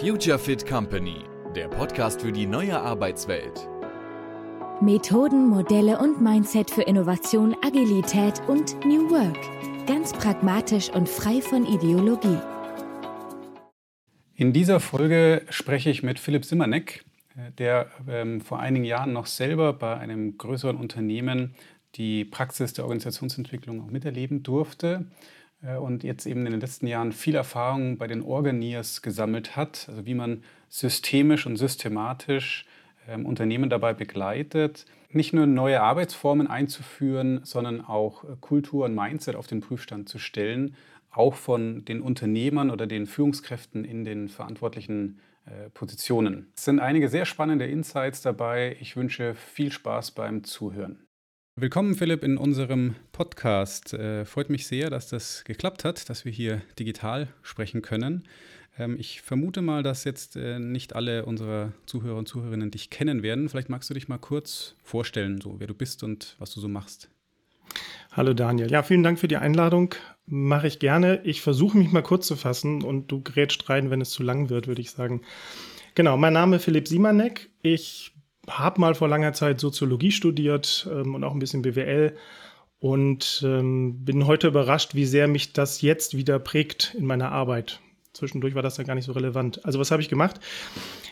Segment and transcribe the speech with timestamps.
[0.00, 1.24] Future Fit Company,
[1.56, 3.68] der Podcast für die neue Arbeitswelt.
[4.80, 9.36] Methoden, Modelle und Mindset für Innovation, Agilität und New Work.
[9.86, 12.38] Ganz pragmatisch und frei von Ideologie.
[14.36, 17.04] In dieser Folge spreche ich mit Philipp Simmerneck,
[17.58, 21.56] der ähm, vor einigen Jahren noch selber bei einem größeren Unternehmen
[21.96, 25.06] die Praxis der Organisationsentwicklung auch miterleben durfte
[25.80, 30.06] und jetzt eben in den letzten Jahren viel Erfahrung bei den Organiers gesammelt hat, also
[30.06, 32.64] wie man systemisch und systematisch
[33.08, 39.34] ähm, Unternehmen dabei begleitet, nicht nur neue Arbeitsformen einzuführen, sondern auch äh, Kultur und Mindset
[39.34, 40.76] auf den Prüfstand zu stellen,
[41.10, 46.52] auch von den Unternehmern oder den Führungskräften in den verantwortlichen äh, Positionen.
[46.54, 48.76] Es sind einige sehr spannende Insights dabei.
[48.80, 51.07] Ich wünsche viel Spaß beim Zuhören.
[51.60, 53.92] Willkommen, Philipp, in unserem Podcast.
[53.92, 58.28] Äh, freut mich sehr, dass das geklappt hat, dass wir hier digital sprechen können.
[58.78, 63.24] Ähm, ich vermute mal, dass jetzt äh, nicht alle unserer Zuhörer und Zuhörerinnen dich kennen
[63.24, 63.48] werden.
[63.48, 66.68] Vielleicht magst du dich mal kurz vorstellen, so wer du bist und was du so
[66.68, 67.10] machst.
[68.12, 68.70] Hallo Daniel.
[68.70, 69.96] Ja, vielen Dank für die Einladung.
[70.26, 71.22] Mache ich gerne.
[71.24, 74.48] Ich versuche mich mal kurz zu fassen und du grätscht rein, wenn es zu lang
[74.48, 75.22] wird, würde ich sagen.
[75.96, 77.50] Genau, mein Name ist Philipp Simanek.
[77.62, 78.12] Ich
[78.48, 82.16] habe mal vor langer Zeit Soziologie studiert ähm, und auch ein bisschen BWL
[82.80, 87.80] und ähm, bin heute überrascht, wie sehr mich das jetzt wieder prägt in meiner Arbeit.
[88.12, 89.64] Zwischendurch war das ja gar nicht so relevant.
[89.64, 90.40] Also was habe ich gemacht?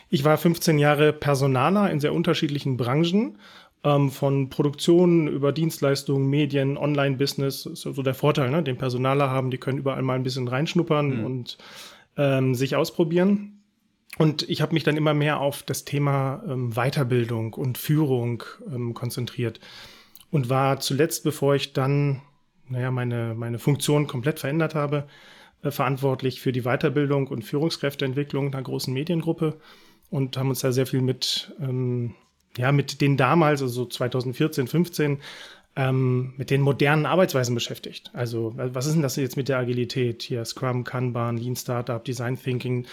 [0.09, 3.37] Ich war 15 Jahre Personaler in sehr unterschiedlichen Branchen,
[3.83, 7.63] ähm, von Produktion über Dienstleistungen, Medien, Online-Business.
[7.63, 8.63] So, so der Vorteil, ne?
[8.63, 11.25] den Personaler haben, die können überall mal ein bisschen reinschnuppern mhm.
[11.25, 11.57] und
[12.17, 13.56] ähm, sich ausprobieren.
[14.17, 18.93] Und ich habe mich dann immer mehr auf das Thema ähm, Weiterbildung und Führung ähm,
[18.93, 19.59] konzentriert
[20.31, 22.21] und war zuletzt, bevor ich dann,
[22.67, 25.07] naja, meine, meine Funktion komplett verändert habe,
[25.61, 29.59] äh, verantwortlich für die Weiterbildung und Führungskräfteentwicklung einer großen Mediengruppe
[30.09, 32.15] und haben uns da sehr viel mit, ähm,
[32.57, 35.19] ja, mit den damals, also 2014, 15,
[35.75, 38.09] ähm, mit den modernen Arbeitsweisen beschäftigt.
[38.13, 40.23] Also, was ist denn das jetzt mit der Agilität?
[40.23, 42.87] Hier Scrum, Kanban, Lean Startup, Design Thinking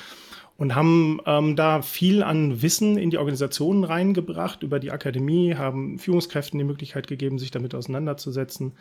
[0.57, 5.99] und haben ähm, da viel an Wissen in die Organisationen reingebracht über die Akademie, haben
[5.99, 8.75] Führungskräften die Möglichkeit gegeben, sich damit auseinanderzusetzen.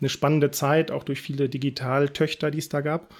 [0.00, 3.14] Eine spannende Zeit, auch durch viele Digitaltöchter, die es da gab.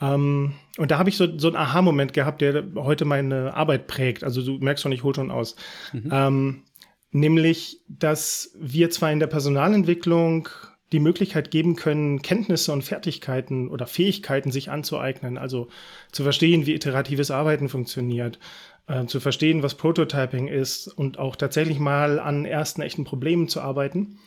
[0.00, 4.24] Ähm, und da habe ich so, so einen Aha-Moment gehabt, der heute meine Arbeit prägt.
[4.24, 5.56] Also du merkst schon, ich hole schon aus.
[5.92, 6.08] Mhm.
[6.10, 6.62] Ähm,
[7.10, 10.48] nämlich, dass wir zwar in der Personalentwicklung
[10.92, 15.68] die Möglichkeit geben können, Kenntnisse und Fertigkeiten oder Fähigkeiten sich anzueignen, also
[16.12, 18.38] zu verstehen, wie iteratives Arbeiten funktioniert,
[18.86, 23.60] äh, zu verstehen, was Prototyping ist und auch tatsächlich mal an ersten echten Problemen zu
[23.60, 24.18] arbeiten.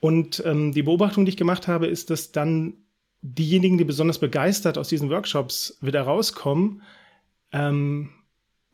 [0.00, 2.74] Und ähm, die Beobachtung, die ich gemacht habe, ist, dass dann
[3.22, 6.82] diejenigen, die besonders begeistert aus diesen Workshops wieder rauskommen,
[7.52, 8.10] ähm,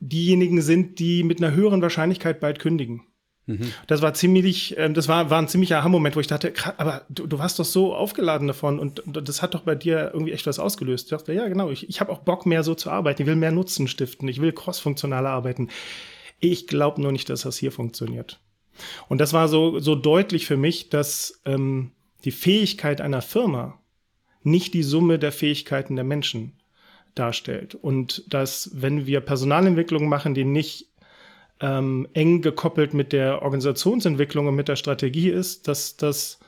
[0.00, 3.02] diejenigen sind, die mit einer höheren Wahrscheinlichkeit bald kündigen.
[3.46, 3.72] Mhm.
[3.88, 7.26] Das war ziemlich, äh, das war, war ein ziemlicher Aha-Moment, wo ich dachte, aber du,
[7.26, 10.46] du warst doch so aufgeladen davon und, und, das hat doch bei dir irgendwie echt
[10.46, 11.06] was ausgelöst.
[11.06, 13.22] Ich dachte, ja, genau, ich, ich habe auch Bock mehr so zu arbeiten.
[13.22, 14.28] Ich will mehr Nutzen stiften.
[14.28, 15.68] Ich will crossfunktional arbeiten.
[16.38, 18.40] Ich glaube nur nicht, dass das hier funktioniert.
[19.08, 21.92] Und das war so, so deutlich für mich, dass ähm,
[22.24, 23.78] die Fähigkeit einer Firma
[24.42, 26.52] nicht die Summe der Fähigkeiten der Menschen
[27.14, 27.74] darstellt.
[27.74, 30.91] Und dass, wenn wir Personalentwicklung machen, die nicht
[31.62, 36.40] ähm, eng gekoppelt mit der Organisationsentwicklung und mit der Strategie ist, dass das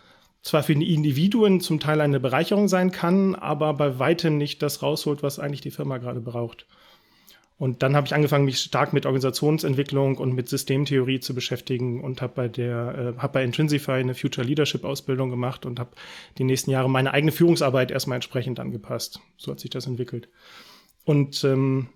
[0.42, 4.82] zwar für die Individuen zum Teil eine Bereicherung sein kann, aber bei weitem nicht das
[4.82, 6.66] rausholt, was eigentlich die Firma gerade braucht.
[7.56, 12.20] Und dann habe ich angefangen, mich stark mit Organisationsentwicklung und mit Systemtheorie zu beschäftigen und
[12.20, 15.90] habe bei der, äh, habe bei Intrinsify eine Future Leadership Ausbildung gemacht und habe
[16.36, 19.20] die nächsten Jahre meine eigene Führungsarbeit erstmal entsprechend angepasst.
[19.36, 20.28] So hat sich das entwickelt.
[21.04, 21.88] Und ähm,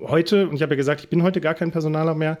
[0.00, 2.38] heute, und ich habe ja gesagt, ich bin heute gar kein Personaler mehr,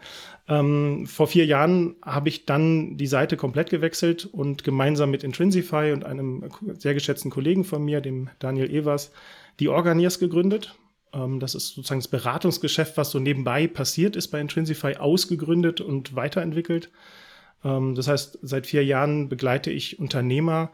[0.48, 5.92] ähm, vor vier Jahren habe ich dann die Seite komplett gewechselt und gemeinsam mit Intrinsify
[5.92, 9.12] und einem sehr geschätzten Kollegen von mir, dem Daniel Evers,
[9.60, 10.74] die Organiers gegründet.
[11.12, 16.16] Ähm, das ist sozusagen das Beratungsgeschäft, was so nebenbei passiert ist bei Intrinsify, ausgegründet und
[16.16, 16.90] weiterentwickelt.
[17.64, 20.70] Ähm, das heißt, seit vier Jahren begleite ich Unternehmer,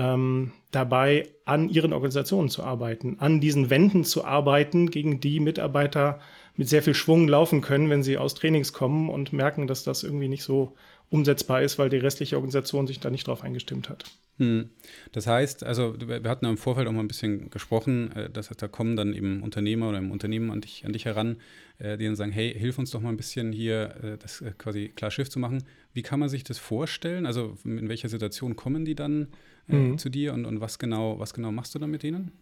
[0.00, 6.20] ähm, dabei, an ihren Organisationen zu arbeiten, an diesen Wänden zu arbeiten, gegen die Mitarbeiter
[6.56, 10.02] mit sehr viel Schwung laufen können, wenn sie aus Trainings kommen und merken, dass das
[10.02, 10.74] irgendwie nicht so
[11.10, 14.04] umsetzbar ist, weil die restliche Organisation sich da nicht drauf eingestimmt hat.
[14.38, 14.70] Hm.
[15.12, 18.68] Das heißt, also wir hatten im Vorfeld auch mal ein bisschen gesprochen, äh, dass da
[18.68, 21.36] kommen dann eben Unternehmer oder im Unternehmen an dich, an dich heran,
[21.78, 24.88] äh, die dann sagen, hey, hilf uns doch mal ein bisschen hier, äh, das quasi
[24.88, 25.64] klar Schiff zu machen.
[25.92, 27.26] Wie kann man sich das vorstellen?
[27.26, 29.28] Also in welcher Situation kommen die dann
[29.72, 29.98] mhm.
[29.98, 32.32] zu dir und, und was genau, was genau machst du dann mit denen?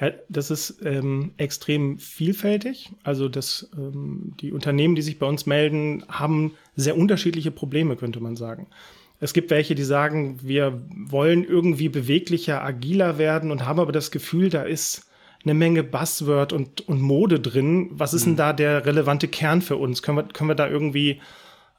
[0.00, 2.90] Ja, das ist ähm, extrem vielfältig.
[3.02, 8.20] Also das, ähm, die Unternehmen, die sich bei uns melden, haben sehr unterschiedliche Probleme, könnte
[8.20, 8.68] man sagen.
[9.18, 14.10] Es gibt welche, die sagen, wir wollen irgendwie beweglicher, agiler werden und haben aber das
[14.10, 15.06] Gefühl, da ist
[15.42, 17.88] eine Menge Buzzword und, und Mode drin.
[17.92, 18.30] Was ist mhm.
[18.30, 20.02] denn da der relevante Kern für uns?
[20.02, 21.20] Können wir, können wir da irgendwie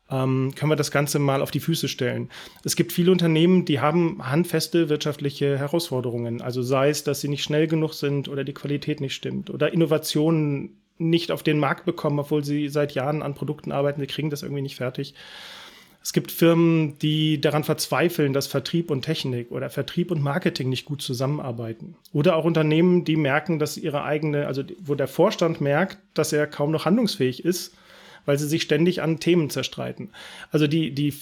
[0.09, 2.29] ähm, können wir das Ganze mal auf die Füße stellen.
[2.63, 6.41] Es gibt viele Unternehmen, die haben handfeste wirtschaftliche Herausforderungen.
[6.41, 9.73] Also sei es, dass sie nicht schnell genug sind oder die Qualität nicht stimmt oder
[9.73, 14.29] Innovationen nicht auf den Markt bekommen, obwohl sie seit Jahren an Produkten arbeiten, sie kriegen
[14.29, 15.13] das irgendwie nicht fertig.
[16.01, 20.85] Es gibt Firmen, die daran verzweifeln, dass Vertrieb und Technik oder Vertrieb und Marketing nicht
[20.85, 21.97] gut zusammenarbeiten.
[22.13, 26.47] Oder auch Unternehmen, die merken, dass ihre eigene, also wo der Vorstand merkt, dass er
[26.47, 27.75] kaum noch handlungsfähig ist
[28.27, 30.09] weil sie sich ständig an Themen zerstreiten.
[30.51, 31.13] Also die, die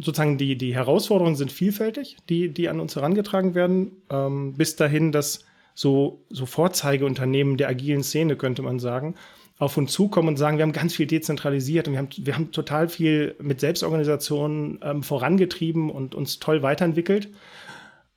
[0.00, 5.12] sozusagen die, die Herausforderungen sind vielfältig, die, die an uns herangetragen werden, ähm, bis dahin,
[5.12, 5.44] dass
[5.74, 9.14] so, so Vorzeigeunternehmen der agilen Szene, könnte man sagen,
[9.58, 12.50] auf uns zukommen und sagen, wir haben ganz viel dezentralisiert und wir haben, wir haben
[12.50, 17.28] total viel mit Selbstorganisationen ähm, vorangetrieben und uns toll weiterentwickelt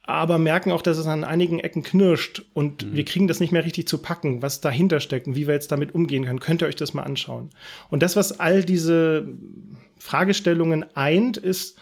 [0.07, 2.95] aber merken auch, dass es an einigen Ecken knirscht und mhm.
[2.95, 5.71] wir kriegen das nicht mehr richtig zu packen, was dahinter steckt und wie wir jetzt
[5.71, 6.39] damit umgehen können.
[6.39, 7.49] Könnt ihr euch das mal anschauen.
[7.89, 9.27] Und das, was all diese
[9.97, 11.79] Fragestellungen eint, ist,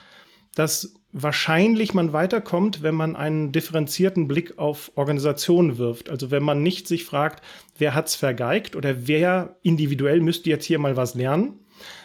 [0.56, 6.10] dass wahrscheinlich man weiterkommt, wenn man einen differenzierten Blick auf Organisationen wirft.
[6.10, 7.44] Also wenn man nicht sich fragt,
[7.78, 11.60] wer hat's vergeigt oder wer individuell müsste jetzt hier mal was lernen,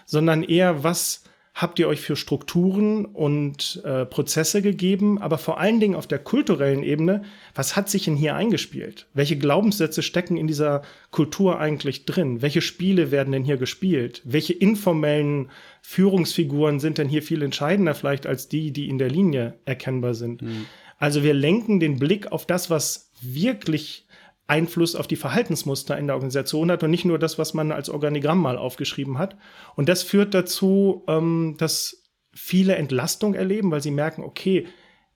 [0.05, 1.23] sondern eher, was
[1.59, 6.21] habt ihr euch für Strukturen und äh, Prozesse gegeben, aber vor allen Dingen auf der
[6.21, 7.23] kulturellen Ebene,
[7.53, 9.09] was hat sich denn hier eingespielt?
[9.13, 12.43] Welche Glaubenssätze stecken in dieser Kultur eigentlich drin?
[12.43, 14.23] Welche Spiele werden denn hier gespielt?
[14.25, 15.51] Welche informellen
[15.83, 20.43] Führungsfiguren sind denn hier viel entscheidender vielleicht als die, die in der Linie erkennbar sind?
[20.43, 20.67] Mhm.
[20.99, 24.07] Also wir lenken den Blick auf das, was wirklich
[24.49, 27.91] Einfluss auf die Verhaltensmuster in der Organisation hat und nicht nur das, was man als
[27.91, 29.37] Organigramm mal aufgeschrieben hat.
[29.77, 32.03] Und das führt dazu, ähm, dass
[32.35, 34.67] viele Entlastung erleben, weil sie merken, okay,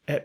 [0.05, 0.21] äh,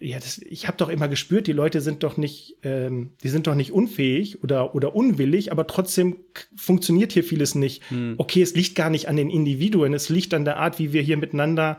[0.00, 3.46] ja, das, ich habe doch immer gespürt, die Leute sind doch nicht, ähm, die sind
[3.46, 6.16] doch nicht unfähig oder, oder unwillig, aber trotzdem
[6.56, 7.88] funktioniert hier vieles nicht.
[7.90, 8.14] Hm.
[8.16, 11.02] Okay, es liegt gar nicht an den Individuen, es liegt an der Art, wie wir
[11.02, 11.78] hier miteinander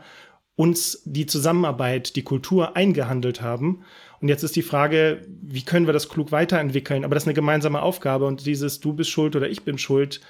[0.60, 3.80] uns die Zusammenarbeit, die Kultur eingehandelt haben.
[4.20, 7.02] Und jetzt ist die Frage, wie können wir das klug weiterentwickeln?
[7.02, 10.20] Aber das ist eine gemeinsame Aufgabe und dieses Du bist schuld oder ich bin schuld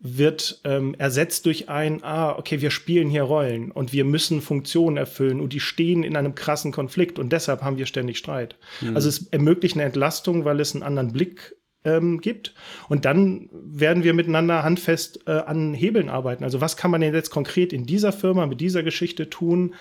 [0.00, 4.96] wird ähm, ersetzt durch ein, ah, okay, wir spielen hier Rollen und wir müssen Funktionen
[4.96, 8.56] erfüllen und die stehen in einem krassen Konflikt und deshalb haben wir ständig Streit.
[8.80, 8.96] Mhm.
[8.96, 12.54] Also es ermöglicht eine Entlastung, weil es einen anderen Blick ähm, gibt.
[12.88, 16.44] Und dann werden wir miteinander handfest äh, an Hebeln arbeiten.
[16.44, 19.74] Also was kann man denn jetzt konkret in dieser Firma mit dieser Geschichte tun,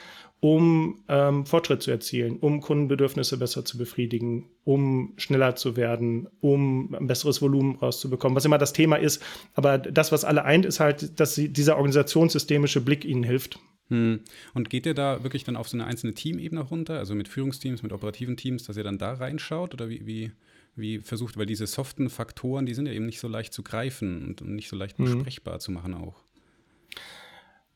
[0.43, 6.93] um ähm, Fortschritt zu erzielen, um Kundenbedürfnisse besser zu befriedigen, um schneller zu werden, um
[6.93, 9.23] ein besseres Volumen rauszubekommen, was immer das Thema ist.
[9.53, 13.57] Aber das, was alle eint, ist halt, dass sie, dieser organisationssystemische Blick ihnen hilft.
[13.87, 14.19] Hm.
[14.53, 17.81] Und geht ihr da wirklich dann auf so eine einzelne Teamebene runter, also mit Führungsteams,
[17.81, 20.31] mit operativen Teams, dass ihr dann da reinschaut oder wie, wie,
[20.75, 24.25] wie versucht, weil diese soften Faktoren, die sind ja eben nicht so leicht zu greifen
[24.27, 25.05] und nicht so leicht mhm.
[25.05, 25.59] besprechbar mhm.
[25.59, 26.23] zu machen auch.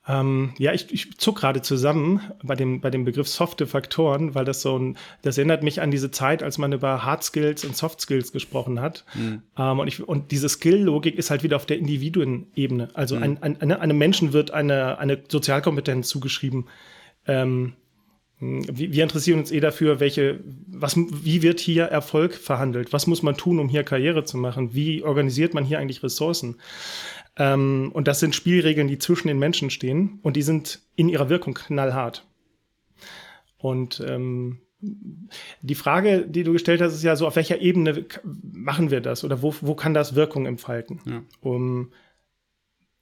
[0.10, 4.46] Ähm, ja, ich, ich zuck gerade zusammen bei dem, bei dem Begriff softe Faktoren, weil
[4.46, 7.76] das so ein, das erinnert mich an diese Zeit, als man über Hard Skills und
[7.76, 9.04] Soft Skills gesprochen hat.
[9.16, 9.42] Mhm.
[9.58, 12.90] Ähm, und, ich, und diese Skill-Logik ist halt wieder auf der Individuenebene.
[12.94, 13.24] Also mhm.
[13.42, 16.68] ein, ein, einem Menschen wird eine, eine Sozialkompetenz zugeschrieben.
[17.26, 17.74] Ähm,
[18.40, 22.94] wir interessieren uns eh dafür, welche, was, wie wird hier Erfolg verhandelt?
[22.94, 24.76] Was muss man tun, um hier Karriere zu machen?
[24.76, 26.58] Wie organisiert man hier eigentlich Ressourcen?
[27.36, 31.30] Ähm, und das sind Spielregeln, die zwischen den Menschen stehen und die sind in ihrer
[31.30, 32.28] Wirkung knallhart.
[33.58, 34.60] Und ähm,
[35.62, 39.24] die Frage, die du gestellt hast, ist ja so, auf welcher Ebene machen wir das
[39.24, 41.00] oder wo, wo kann das Wirkung entfalten?
[41.06, 41.24] Ja.
[41.42, 41.92] Um,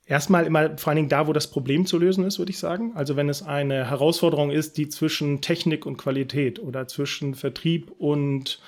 [0.05, 2.91] erstmal immer vor allen Dingen da, wo das Problem zu lösen ist, würde ich sagen.
[2.95, 8.59] Also wenn es eine Herausforderung ist, die zwischen Technik und Qualität oder zwischen Vertrieb und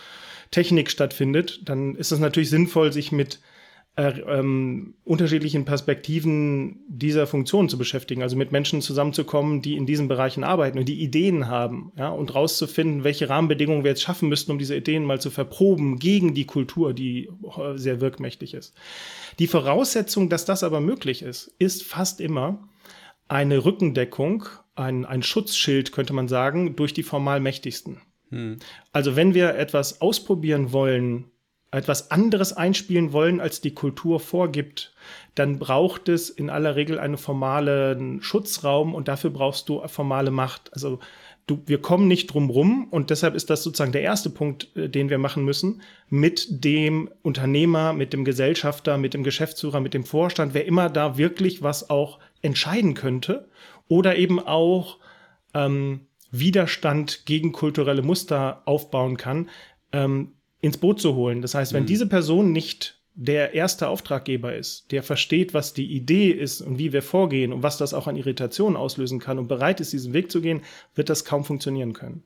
[0.51, 3.39] Technik stattfindet, dann ist es natürlich sinnvoll, sich mit
[3.98, 10.08] äh, ähm, unterschiedlichen Perspektiven dieser Funktion zu beschäftigen, also mit Menschen zusammenzukommen, die in diesen
[10.08, 14.51] Bereichen arbeiten und die Ideen haben, ja, und rauszufinden, welche Rahmenbedingungen wir jetzt schaffen müssten,
[14.51, 17.30] um diese Ideen mal zu verproben gegen die Kultur, die
[17.74, 18.75] sehr wirkmächtig ist.
[19.39, 22.70] Die Voraussetzung, dass das aber möglich ist, ist fast immer
[23.27, 28.01] eine Rückendeckung, ein, ein Schutzschild, könnte man sagen, durch die formal Mächtigsten.
[28.30, 28.58] Hm.
[28.92, 31.32] Also wenn wir etwas ausprobieren wollen,
[31.71, 34.93] etwas anderes einspielen wollen, als die Kultur vorgibt,
[35.36, 40.71] dann braucht es in aller Regel einen formalen Schutzraum und dafür brauchst du formale Macht.
[40.74, 41.00] Also
[41.45, 44.89] du, wir kommen nicht drum rum und deshalb ist das sozusagen der erste Punkt, äh,
[44.89, 50.05] den wir machen müssen, mit dem Unternehmer, mit dem Gesellschafter, mit dem Geschäftsführer, mit dem
[50.05, 53.50] Vorstand, wer immer da wirklich was auch entscheiden könnte
[53.89, 55.00] oder eben auch
[55.53, 59.50] ähm, Widerstand gegen kulturelle Muster aufbauen kann,
[59.91, 61.41] ähm, ins Boot zu holen.
[61.41, 61.87] Das heißt, wenn mhm.
[61.87, 66.93] diese Person nicht der erste Auftraggeber ist, der versteht, was die Idee ist und wie
[66.93, 70.31] wir vorgehen und was das auch an Irritationen auslösen kann und bereit ist, diesen Weg
[70.31, 70.61] zu gehen,
[70.93, 72.23] wird das kaum funktionieren können.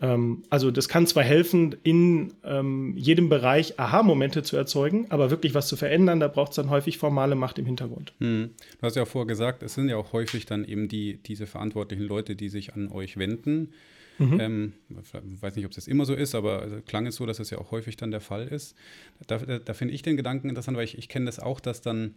[0.00, 5.54] Ähm, also das kann zwar helfen, in ähm, jedem Bereich Aha-Momente zu erzeugen, aber wirklich
[5.54, 8.12] was zu verändern, da braucht es dann häufig formale Macht im Hintergrund.
[8.20, 8.50] Hm.
[8.78, 11.46] Du hast ja auch vorher gesagt, es sind ja auch häufig dann eben die, diese
[11.46, 13.72] verantwortlichen Leute, die sich an euch wenden
[14.18, 14.40] Mhm.
[14.40, 14.72] Ähm,
[15.40, 17.58] weiß nicht, ob das immer so ist, aber also klang es so, dass es ja
[17.58, 18.74] auch häufig dann der Fall ist.
[19.26, 21.82] Da, da, da finde ich den Gedanken interessant, weil ich, ich kenne das auch, dass
[21.82, 22.14] dann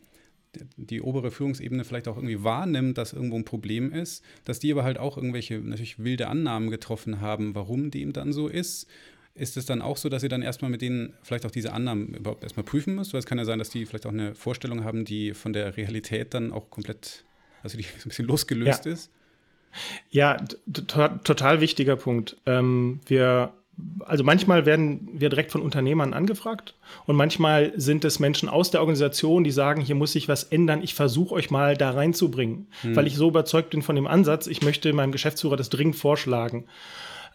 [0.78, 4.84] die obere Führungsebene vielleicht auch irgendwie wahrnimmt, dass irgendwo ein Problem ist, dass die aber
[4.84, 8.88] halt auch irgendwelche natürlich wilde Annahmen getroffen haben, warum dem dann so ist.
[9.36, 12.16] Ist es dann auch so, dass ihr dann erstmal mit denen vielleicht auch diese Annahmen
[12.16, 13.14] überhaupt erstmal prüfen müsst?
[13.14, 15.78] Weil es kann ja sein, dass die vielleicht auch eine Vorstellung haben, die von der
[15.78, 17.24] Realität dann auch komplett,
[17.62, 18.92] also die so ein bisschen losgelöst ja.
[18.92, 19.12] ist.
[20.10, 20.38] Ja,
[21.24, 22.38] total wichtiger Punkt.
[22.46, 23.54] Ähm, wir
[24.06, 28.82] also manchmal werden wir direkt von Unternehmern angefragt und manchmal sind es Menschen aus der
[28.82, 32.96] Organisation, die sagen, hier muss sich was ändern, ich versuche euch mal da reinzubringen, hm.
[32.96, 36.66] weil ich so überzeugt bin von dem Ansatz, ich möchte meinem Geschäftsführer das dringend vorschlagen,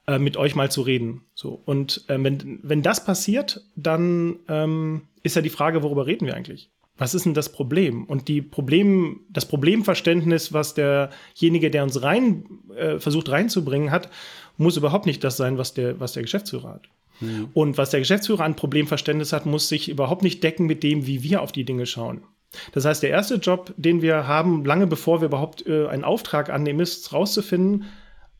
[0.06, 1.22] äh, mit euch mal zu reden.
[1.34, 6.26] So und äh, wenn, wenn das passiert, dann ähm, ist ja die Frage, worüber reden
[6.26, 6.70] wir eigentlich?
[6.96, 8.04] Was ist denn das Problem?
[8.04, 12.44] Und die Problem, das Problemverständnis, was derjenige, der uns rein
[12.76, 14.10] äh, versucht reinzubringen hat,
[14.56, 16.88] muss überhaupt nicht das sein, was der, was der Geschäftsführer hat.
[17.20, 17.48] Mhm.
[17.52, 21.22] Und was der Geschäftsführer an Problemverständnis hat, muss sich überhaupt nicht decken mit dem, wie
[21.24, 22.22] wir auf die Dinge schauen.
[22.70, 26.50] Das heißt, der erste Job, den wir haben, lange bevor wir überhaupt äh, einen Auftrag
[26.50, 27.86] annehmen, ist herauszufinden,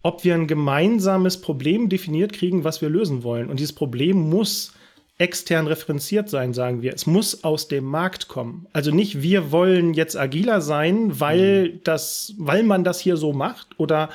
[0.02, 3.48] ob wir ein gemeinsames Problem definiert kriegen, was wir lösen wollen.
[3.48, 4.74] Und dieses Problem muss
[5.18, 6.92] extern referenziert sein, sagen wir.
[6.92, 8.66] Es muss aus dem Markt kommen.
[8.72, 11.80] Also nicht wir wollen jetzt agiler sein, weil mhm.
[11.84, 14.10] das, weil man das hier so macht oder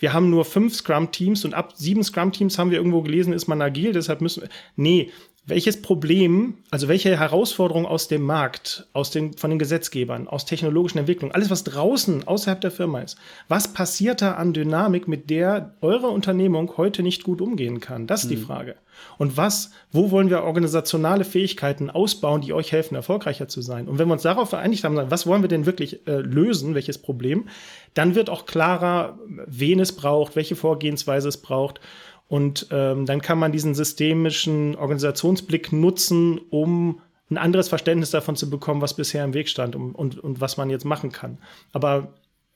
[0.00, 3.60] wir haben nur fünf Scrum-Teams und ab sieben Scrum-Teams haben wir irgendwo gelesen, ist man
[3.60, 4.48] agil, deshalb müssen wir.
[4.76, 5.10] Nee,
[5.48, 10.98] welches Problem, also welche Herausforderung aus dem Markt, aus den, von den Gesetzgebern, aus technologischen
[10.98, 13.16] Entwicklungen, alles, was draußen außerhalb der Firma ist,
[13.48, 18.06] was passiert da an Dynamik, mit der eure Unternehmung heute nicht gut umgehen kann?
[18.06, 18.34] Das ist mhm.
[18.36, 18.76] die Frage.
[19.16, 23.88] Und was, wo wollen wir organisationale Fähigkeiten ausbauen, die euch helfen, erfolgreicher zu sein?
[23.88, 26.98] Und wenn wir uns darauf vereinigt haben, was wollen wir denn wirklich äh, lösen, welches
[26.98, 27.48] Problem,
[27.94, 31.80] dann wird auch klarer, wen es braucht, welche Vorgehensweise es braucht.
[32.28, 38.48] Und ähm, dann kann man diesen systemischen Organisationsblick nutzen, um ein anderes Verständnis davon zu
[38.50, 41.38] bekommen, was bisher im Weg stand und, und, und was man jetzt machen kann.
[41.72, 42.14] Aber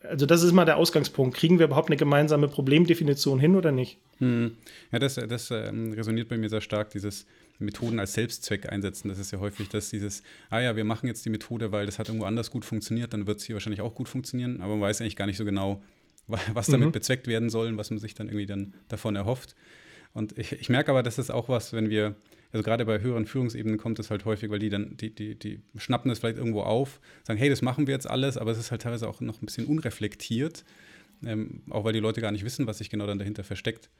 [0.08, 1.36] also das ist mal der Ausgangspunkt.
[1.36, 3.98] Kriegen wir überhaupt eine gemeinsame Problemdefinition hin oder nicht?
[4.18, 4.52] Hm.
[4.90, 7.26] Ja, das, das äh, resoniert bei mir sehr stark, dieses
[7.58, 9.08] Methoden als Selbstzweck einsetzen.
[9.08, 11.98] Das ist ja häufig, dass dieses, ah ja, wir machen jetzt die Methode, weil das
[11.98, 14.82] hat irgendwo anders gut funktioniert, dann wird es hier wahrscheinlich auch gut funktionieren, aber man
[14.82, 15.82] weiß eigentlich gar nicht so genau,
[16.26, 16.92] was damit mhm.
[16.92, 19.54] bezweckt werden soll und was man sich dann irgendwie dann davon erhofft.
[20.14, 22.16] Und ich, ich merke aber, das ist auch was, wenn wir,
[22.52, 25.62] also gerade bei höheren Führungsebenen kommt es halt häufig, weil die dann, die, die, die
[25.76, 28.70] schnappen das vielleicht irgendwo auf, sagen, hey, das machen wir jetzt alles, aber es ist
[28.70, 30.64] halt teilweise auch noch ein bisschen unreflektiert,
[31.24, 33.90] ähm, auch weil die Leute gar nicht wissen, was sich genau dann dahinter versteckt.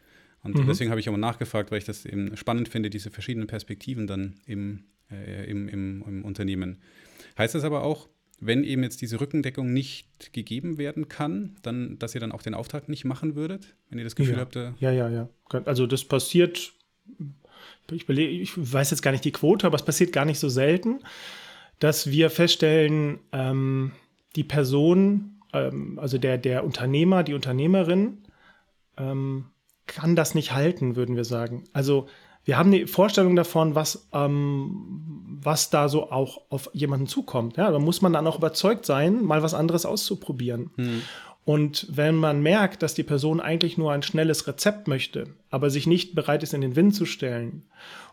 [0.42, 0.66] Und mhm.
[0.66, 4.34] deswegen habe ich auch nachgefragt, weil ich das eben spannend finde, diese verschiedenen Perspektiven dann
[4.46, 6.78] im, äh, im, im, im Unternehmen.
[7.38, 8.08] Heißt das aber auch,
[8.44, 12.54] wenn eben jetzt diese Rückendeckung nicht gegeben werden kann, dann, dass ihr dann auch den
[12.54, 14.40] Auftrag nicht machen würdet, wenn ihr das Gefühl ja.
[14.40, 14.56] habt.
[14.56, 15.28] Äh ja, ja, ja.
[15.64, 16.72] Also das passiert,
[17.92, 20.98] ich, ich, weiß jetzt gar nicht die Quote, aber es passiert gar nicht so selten,
[21.78, 23.92] dass wir feststellen, ähm,
[24.34, 28.18] die Person, ähm, also der, der Unternehmer, die Unternehmerin,
[28.96, 29.46] ähm,
[29.86, 31.62] kann das nicht halten, würden wir sagen.
[31.72, 32.08] Also
[32.44, 37.56] wir haben eine Vorstellung davon, was, ähm, was da so auch auf jemanden zukommt.
[37.56, 40.70] Ja, da muss man dann auch überzeugt sein, mal was anderes auszuprobieren.
[40.76, 41.02] Mhm.
[41.44, 45.86] Und wenn man merkt, dass die Person eigentlich nur ein schnelles Rezept möchte, aber sich
[45.86, 47.64] nicht bereit ist, in den Wind zu stellen,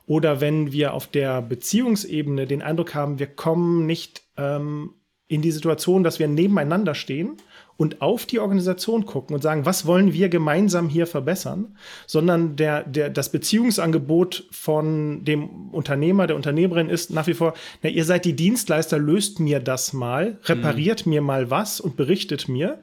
[0.08, 4.96] oder wenn wir auf der Beziehungsebene den Eindruck haben, wir kommen nicht ähm,
[5.28, 7.38] in die Situation, dass wir nebeneinander stehen
[7.80, 12.84] und auf die Organisation gucken und sagen, was wollen wir gemeinsam hier verbessern, sondern der,
[12.84, 18.26] der, das Beziehungsangebot von dem Unternehmer, der Unternehmerin ist nach wie vor, na, ihr seid
[18.26, 21.14] die Dienstleister, löst mir das mal, repariert mhm.
[21.14, 22.80] mir mal was und berichtet mir,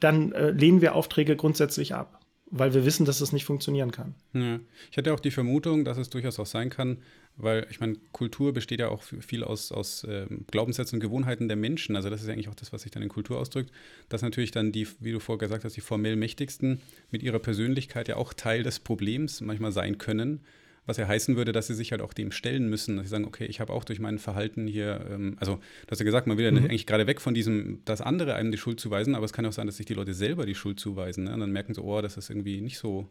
[0.00, 2.17] dann äh, lehnen wir Aufträge grundsätzlich ab.
[2.50, 4.14] Weil wir wissen, dass das nicht funktionieren kann.
[4.32, 4.60] Ja.
[4.90, 6.98] Ich hatte auch die Vermutung, dass es durchaus auch sein kann,
[7.36, 11.56] weil ich meine, Kultur besteht ja auch viel aus, aus äh, Glaubenssätzen und Gewohnheiten der
[11.56, 11.94] Menschen.
[11.94, 13.70] Also das ist eigentlich auch das, was sich dann in Kultur ausdrückt,
[14.08, 18.08] dass natürlich dann die, wie du vorher gesagt hast, die formell Mächtigsten mit ihrer Persönlichkeit
[18.08, 20.40] ja auch Teil des Problems manchmal sein können
[20.88, 23.26] was ja heißen würde, dass sie sich halt auch dem stellen müssen, dass sie sagen,
[23.26, 26.38] okay, ich habe auch durch mein Verhalten hier, ähm, also du hast ja gesagt, man
[26.38, 26.58] will ja mhm.
[26.58, 29.52] eigentlich gerade weg von diesem, dass andere einem die Schuld zuweisen, aber es kann auch
[29.52, 31.24] sein, dass sich die Leute selber die Schuld zuweisen.
[31.24, 31.34] Ne?
[31.34, 33.06] Und dann merken sie, oh, das ist irgendwie nicht so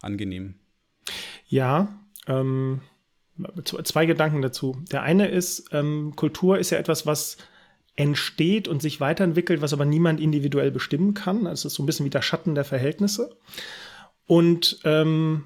[0.00, 0.54] angenehm.
[1.46, 2.80] Ja, ähm,
[3.64, 4.82] zwei Gedanken dazu.
[4.90, 7.36] Der eine ist, ähm, Kultur ist ja etwas, was
[7.94, 11.46] entsteht und sich weiterentwickelt, was aber niemand individuell bestimmen kann.
[11.46, 13.36] Also es ist so ein bisschen wie der Schatten der Verhältnisse.
[14.26, 15.44] Und ähm,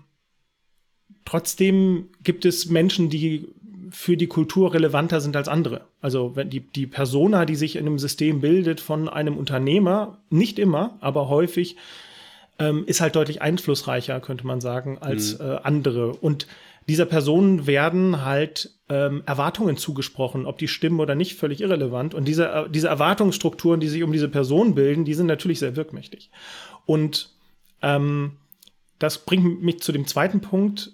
[1.25, 3.49] Trotzdem gibt es Menschen, die
[3.93, 5.83] für die Kultur relevanter sind als andere.
[6.01, 10.59] Also wenn die, die Persona, die sich in einem System bildet von einem Unternehmer, nicht
[10.59, 11.77] immer, aber häufig,
[12.59, 15.45] ähm, ist halt deutlich einflussreicher, könnte man sagen, als mhm.
[15.45, 16.15] äh, andere.
[16.15, 16.47] Und
[16.89, 22.15] dieser Person werden halt ähm, Erwartungen zugesprochen, ob die stimmen oder nicht, völlig irrelevant.
[22.15, 25.77] Und diese, äh, diese Erwartungsstrukturen, die sich um diese Person bilden, die sind natürlich sehr
[25.77, 26.31] wirkmächtig.
[26.87, 27.31] Und
[27.83, 28.33] ähm,
[28.99, 30.93] das bringt mich zu dem zweiten Punkt,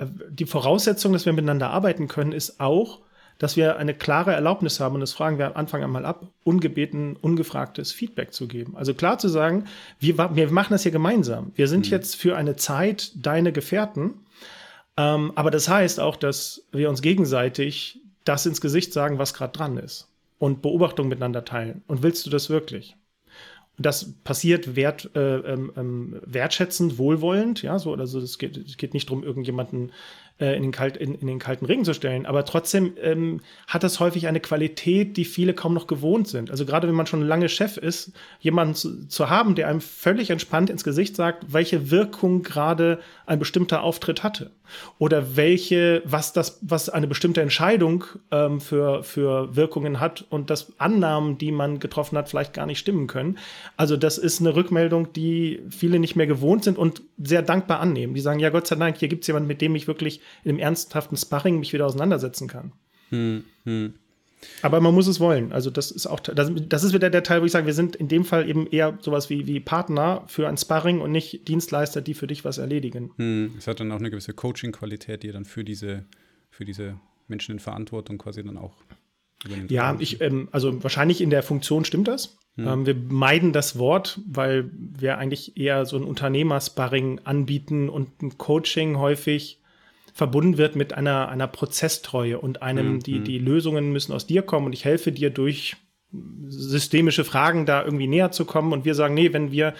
[0.00, 3.00] die Voraussetzung, dass wir miteinander arbeiten können, ist auch,
[3.38, 7.16] dass wir eine klare Erlaubnis haben, und das fragen wir am Anfang einmal ab, ungebeten,
[7.16, 8.76] ungefragtes Feedback zu geben.
[8.76, 9.66] Also klar zu sagen,
[10.00, 11.52] wir, wir machen das hier gemeinsam.
[11.54, 11.92] Wir sind mhm.
[11.92, 14.14] jetzt für eine Zeit deine Gefährten.
[14.96, 19.52] Ähm, aber das heißt auch, dass wir uns gegenseitig das ins Gesicht sagen, was gerade
[19.52, 20.08] dran ist.
[20.40, 21.82] Und Beobachtungen miteinander teilen.
[21.86, 22.96] Und willst du das wirklich?
[23.78, 28.92] Das passiert wert, äh, ähm, ähm, wertschätzend, wohlwollend, ja, so, also es geht, es geht
[28.92, 29.92] nicht darum, irgendjemanden
[30.40, 32.26] äh, in, den kalt, in, in, den kalten Regen zu stellen.
[32.26, 36.50] Aber trotzdem ähm, hat das häufig eine Qualität, die viele kaum noch gewohnt sind.
[36.50, 40.30] Also gerade wenn man schon lange Chef ist, jemanden zu, zu haben, der einem völlig
[40.30, 44.50] entspannt ins Gesicht sagt, welche Wirkung gerade ein bestimmter Auftritt hatte.
[44.98, 50.78] Oder welche, was das, was eine bestimmte Entscheidung ähm, für, für Wirkungen hat und dass
[50.78, 53.38] Annahmen, die man getroffen hat, vielleicht gar nicht stimmen können.
[53.76, 58.14] Also das ist eine Rückmeldung, die viele nicht mehr gewohnt sind und sehr dankbar annehmen.
[58.14, 60.50] Die sagen, ja Gott sei Dank, hier gibt es jemanden, mit dem ich wirklich in
[60.50, 62.72] einem ernsthaften Sparring mich wieder auseinandersetzen kann.
[63.10, 63.94] Hm, hm.
[64.62, 65.52] Aber man muss es wollen.
[65.52, 67.96] Also das ist auch, das, das, ist wieder der Teil, wo ich sage, wir sind
[67.96, 72.00] in dem Fall eben eher sowas wie, wie Partner für ein Sparring und nicht Dienstleister,
[72.00, 73.10] die für dich was erledigen.
[73.16, 73.54] Hm.
[73.58, 76.04] Es hat dann auch eine gewisse Coaching-Qualität, die dann für diese,
[76.50, 78.74] für diese Menschen in Verantwortung quasi dann auch
[79.44, 79.70] übernimmt.
[79.70, 82.38] Ja, ich, ähm, also wahrscheinlich in der Funktion stimmt das.
[82.56, 82.66] Hm.
[82.66, 88.38] Ähm, wir meiden das Wort, weil wir eigentlich eher so ein Unternehmersparring anbieten und ein
[88.38, 89.60] Coaching häufig
[90.18, 93.00] verbunden wird mit einer, einer Prozesstreue und einem, mhm.
[93.04, 95.76] die, die Lösungen müssen aus dir kommen und ich helfe dir durch
[96.48, 99.74] systemische Fragen da irgendwie näher zu kommen und wir sagen, nee, wenn wir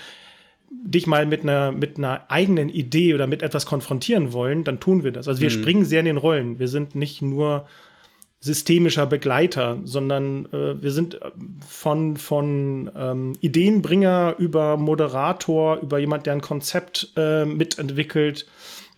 [0.71, 5.03] dich mal mit einer, mit einer eigenen Idee oder mit etwas konfrontieren wollen, dann tun
[5.03, 5.27] wir das.
[5.27, 5.55] Also wir mhm.
[5.55, 6.61] springen sehr in den Rollen.
[6.61, 7.67] Wir sind nicht nur
[8.39, 11.19] systemischer Begleiter, sondern äh, wir sind
[11.67, 18.47] von, von ähm, Ideenbringer über Moderator, über jemand, der ein Konzept äh, mitentwickelt,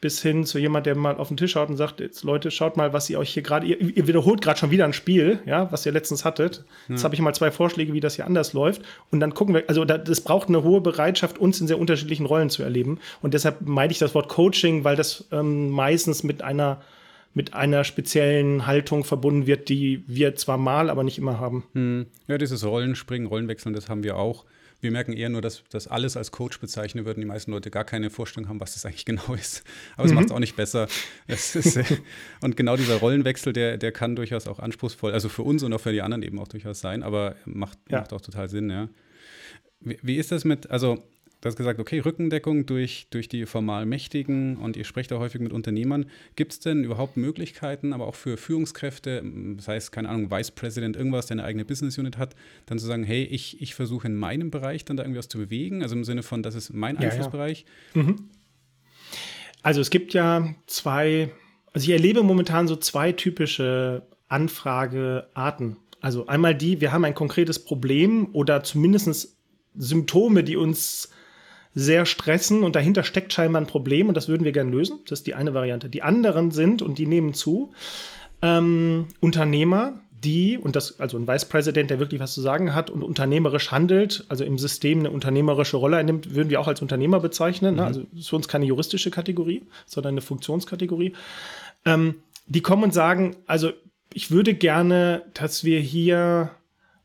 [0.01, 2.77] bis hin zu jemand, der mal auf den Tisch schaut und sagt, jetzt Leute, schaut
[2.77, 5.71] mal, was ihr euch hier gerade, ihr, ihr, wiederholt gerade schon wieder ein Spiel, ja,
[5.71, 6.65] was ihr letztens hattet.
[6.89, 8.83] Jetzt habe ich mal zwei Vorschläge, wie das hier anders läuft.
[9.11, 12.25] Und dann gucken wir, also da, das braucht eine hohe Bereitschaft, uns in sehr unterschiedlichen
[12.25, 12.99] Rollen zu erleben.
[13.21, 16.81] Und deshalb meide ich das Wort Coaching, weil das ähm, meistens mit einer
[17.33, 21.63] mit einer speziellen Haltung verbunden wird, die wir zwar mal, aber nicht immer haben.
[21.75, 22.07] Hm.
[22.27, 24.45] Ja, dieses Rollenspringen, Rollenwechseln, das haben wir auch.
[24.81, 27.21] Wir merken eher nur, dass das alles als Coach bezeichnen würden.
[27.21, 29.63] Die meisten Leute gar keine Vorstellung haben, was das eigentlich genau ist.
[29.97, 30.17] Aber es mhm.
[30.17, 30.89] macht es auch nicht besser.
[31.27, 31.57] Ist,
[32.41, 35.81] und genau dieser Rollenwechsel, der, der kann durchaus auch anspruchsvoll, also für uns und auch
[35.81, 37.99] für die anderen eben auch durchaus sein, aber macht, ja.
[37.99, 38.89] macht auch total Sinn, ja.
[39.81, 41.03] Wie, wie ist das mit, also
[41.41, 45.41] Du hast gesagt, okay, Rückendeckung durch, durch die formal Mächtigen und ihr sprecht da häufig
[45.41, 46.07] mit Unternehmern.
[46.37, 49.23] Gibt es denn überhaupt Möglichkeiten, aber auch für Führungskräfte,
[49.57, 52.87] das heißt, keine Ahnung, Vice President, irgendwas, der eine eigene Business Unit hat, dann zu
[52.87, 55.97] sagen, hey, ich, ich versuche in meinem Bereich dann da irgendwie was zu bewegen, also
[55.97, 57.65] im Sinne von, das ist mein Einflussbereich?
[57.95, 58.09] Ja, ja.
[58.09, 58.17] Mhm.
[59.63, 61.31] Also es gibt ja zwei,
[61.73, 65.77] also ich erlebe momentan so zwei typische Anfragearten.
[66.01, 69.37] Also einmal die, wir haben ein konkretes Problem oder zumindest
[69.75, 71.11] Symptome, die uns
[71.75, 74.99] sehr stressen und dahinter steckt scheinbar ein Problem und das würden wir gerne lösen.
[75.05, 75.89] Das ist die eine Variante.
[75.89, 77.73] Die anderen sind, und die nehmen zu,
[78.43, 82.91] ähm, Unternehmer, die, und das, also ein Vice President, der wirklich was zu sagen hat
[82.91, 87.21] und unternehmerisch handelt, also im System eine unternehmerische Rolle einnimmt, würden wir auch als Unternehmer
[87.21, 87.77] bezeichnen.
[87.77, 87.83] Ne?
[87.83, 87.87] Mhm.
[87.87, 91.15] Also ist für uns keine juristische Kategorie, sondern eine Funktionskategorie.
[91.85, 93.71] Ähm, die kommen und sagen, also
[94.13, 96.51] ich würde gerne, dass wir hier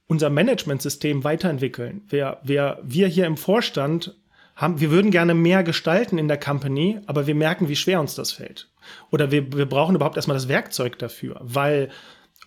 [0.07, 2.01] unser Managementsystem weiterentwickeln.
[2.09, 4.15] Wir, wir, wir hier im Vorstand
[4.55, 8.15] haben, wir würden gerne mehr gestalten in der Company, aber wir merken, wie schwer uns
[8.15, 8.69] das fällt.
[9.11, 11.89] Oder wir, wir brauchen überhaupt erstmal das Werkzeug dafür, weil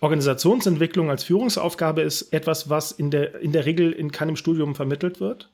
[0.01, 5.19] Organisationsentwicklung als Führungsaufgabe ist etwas, was in der, in der Regel in keinem Studium vermittelt
[5.19, 5.51] wird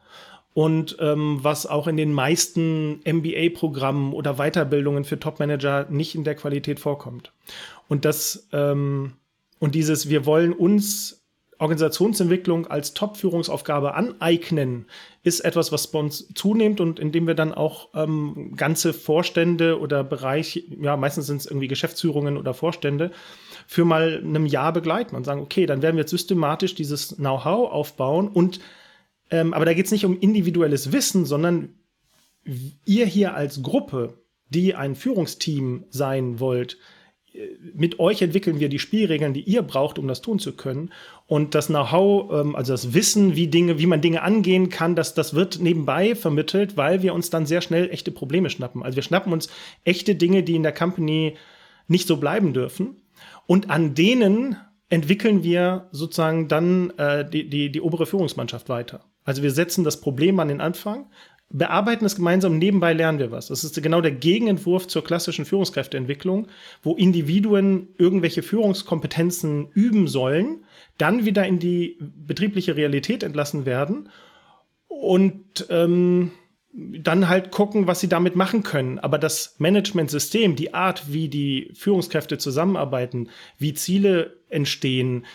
[0.54, 6.36] und ähm, was auch in den meisten MBA-Programmen oder Weiterbildungen für Top-Manager nicht in der
[6.36, 7.34] Qualität vorkommt.
[7.88, 9.14] Und das ähm,
[9.60, 11.25] und dieses, wir wollen uns
[11.58, 14.86] Organisationsentwicklung als Top-Führungsaufgabe aneignen,
[15.24, 20.04] ist etwas, was bei uns zunimmt und indem wir dann auch ähm, ganze Vorstände oder
[20.04, 23.12] Bereiche, ja, meistens sind es irgendwie Geschäftsführungen oder Vorstände,
[23.68, 27.72] für mal einem Jahr begleiten und sagen, okay, dann werden wir jetzt systematisch dieses Know-how
[27.72, 28.60] aufbauen und
[29.32, 31.74] ähm, aber da geht es nicht um individuelles Wissen, sondern
[32.86, 34.14] ihr hier als Gruppe,
[34.50, 36.78] die ein Führungsteam sein wollt,
[37.74, 40.92] mit euch entwickeln wir die Spielregeln, die ihr braucht, um das tun zu können.
[41.28, 45.14] Und das Know-how, ähm, also das Wissen, wie Dinge, wie man Dinge angehen kann, das,
[45.14, 48.84] das wird nebenbei vermittelt, weil wir uns dann sehr schnell echte Probleme schnappen.
[48.84, 49.50] Also wir schnappen uns
[49.84, 51.36] echte Dinge, die in der Company
[51.88, 53.02] nicht so bleiben dürfen.
[53.48, 54.58] Und an denen
[54.90, 59.04] entwickeln wir sozusagen dann äh, die, die, die obere Führungsmannschaft weiter.
[59.24, 61.08] Also wir setzen das Problem an den Anfang,
[61.50, 63.48] bearbeiten es gemeinsam, nebenbei lernen wir was.
[63.48, 66.48] Das ist genau der Gegenentwurf zur klassischen Führungskräfteentwicklung,
[66.82, 70.66] wo Individuen irgendwelche Führungskompetenzen üben sollen,
[70.98, 74.10] dann wieder in die betriebliche Realität entlassen werden
[74.88, 76.32] und ähm,
[76.74, 79.00] dann halt gucken, was sie damit machen können.
[79.00, 85.26] Aber das Managementsystem, die Art, wie die Führungskräfte zusammenarbeiten, wie Ziele entstehen,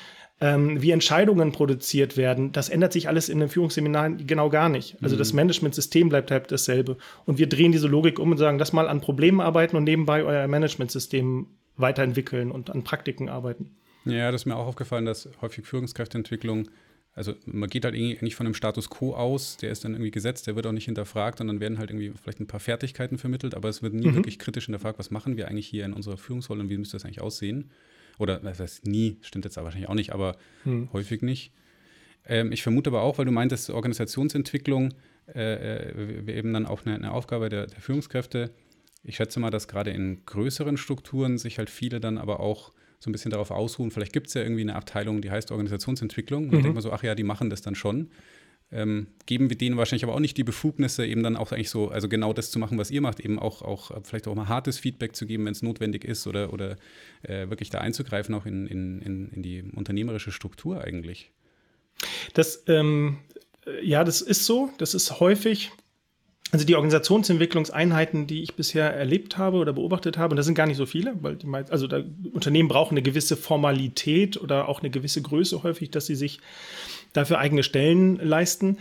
[0.40, 4.96] ähm, wie Entscheidungen produziert werden, das ändert sich alles in den Führungsseminaren genau gar nicht.
[5.02, 5.18] Also mhm.
[5.18, 6.96] das Managementsystem bleibt halt dasselbe.
[7.26, 10.24] Und wir drehen diese Logik um und sagen, lass mal an Problemen arbeiten und nebenbei
[10.24, 13.70] euer Managementsystem weiterentwickeln und an Praktiken arbeiten.
[14.04, 16.68] Ja, das ist mir auch aufgefallen, dass häufig Führungskräfteentwicklung
[17.14, 20.46] also man geht halt eigentlich von einem Status quo aus, der ist dann irgendwie gesetzt,
[20.46, 23.54] der wird auch nicht hinterfragt und dann werden halt irgendwie vielleicht ein paar Fertigkeiten vermittelt,
[23.54, 24.14] aber es wird nie mhm.
[24.14, 27.04] wirklich kritisch hinterfragt, was machen wir eigentlich hier in unserer Führungsrolle und wie müsste das
[27.04, 27.70] eigentlich aussehen.
[28.20, 30.90] Oder das heißt nie, stimmt jetzt aber wahrscheinlich auch nicht, aber hm.
[30.92, 31.52] häufig nicht.
[32.26, 34.92] Ähm, ich vermute aber auch, weil du meintest, Organisationsentwicklung
[35.34, 38.50] äh, äh wäre eben dann auch eine, eine Aufgabe der, der, Führungskräfte.
[39.02, 43.08] Ich schätze mal, dass gerade in größeren Strukturen sich halt viele dann aber auch so
[43.08, 43.90] ein bisschen darauf ausruhen.
[43.90, 46.44] Vielleicht gibt es ja irgendwie eine Abteilung, die heißt Organisationsentwicklung.
[46.44, 46.52] Und mhm.
[46.52, 48.10] dann denkt man so, ach ja, die machen das dann schon
[48.72, 51.88] ähm, geben wir denen wahrscheinlich aber auch nicht die Befugnisse, eben dann auch eigentlich so,
[51.88, 54.78] also genau das zu machen, was ihr macht, eben auch, auch vielleicht auch mal hartes
[54.78, 56.76] Feedback zu geben, wenn es notwendig ist oder, oder
[57.22, 61.30] äh, wirklich da einzugreifen, auch in, in, in, in die unternehmerische Struktur eigentlich.
[62.34, 63.18] Das, ähm,
[63.82, 64.70] ja, das ist so.
[64.78, 65.70] Das ist häufig
[66.52, 70.66] also die Organisationsentwicklungseinheiten, die ich bisher erlebt habe oder beobachtet habe, und das sind gar
[70.66, 74.90] nicht so viele, weil die also da, Unternehmen brauchen eine gewisse Formalität oder auch eine
[74.90, 76.40] gewisse Größe häufig, dass sie sich
[77.12, 78.78] dafür eigene Stellen leisten.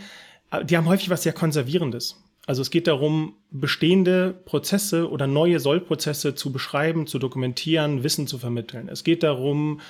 [0.64, 2.16] Die haben häufig was sehr Konservierendes.
[2.46, 8.38] Also es geht darum, bestehende Prozesse oder neue Sollprozesse zu beschreiben, zu dokumentieren, Wissen zu
[8.38, 8.88] vermitteln.
[8.88, 9.80] Es geht darum,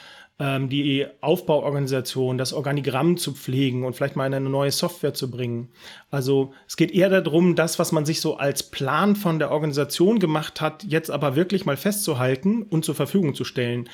[0.41, 5.69] die Aufbauorganisation, das Organigramm zu pflegen und vielleicht mal eine neue Software zu bringen.
[6.11, 10.19] Also es geht eher darum, das, was man sich so als Plan von der Organisation
[10.19, 13.91] gemacht hat, jetzt aber wirklich mal festzuhalten und zur Verfügung zu stellen.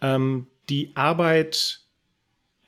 [0.00, 1.80] Ähm, die Arbeit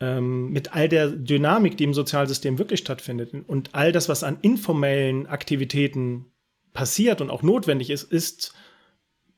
[0.00, 4.38] ähm, mit all der Dynamik, die im Sozialsystem wirklich stattfindet und all das, was an
[4.42, 6.26] informellen Aktivitäten
[6.74, 8.52] passiert und auch notwendig ist, ist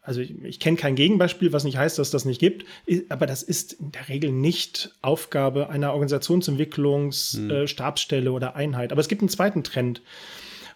[0.09, 2.64] also ich, ich kenne kein Gegenbeispiel, was nicht heißt, dass das nicht gibt,
[3.11, 8.33] aber das ist in der Regel nicht Aufgabe einer Organisationsentwicklungsstabsstelle hm.
[8.33, 8.90] äh, oder Einheit.
[8.90, 10.01] Aber es gibt einen zweiten Trend.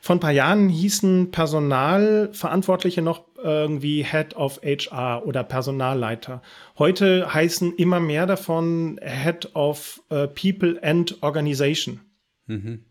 [0.02, 6.42] Vor ein paar Jahren hießen Personalverantwortliche noch irgendwie Head of HR oder Personalleiter.
[6.76, 12.00] Heute heißen immer mehr davon Head of uh, People and Organization.
[12.48, 12.84] Mhm.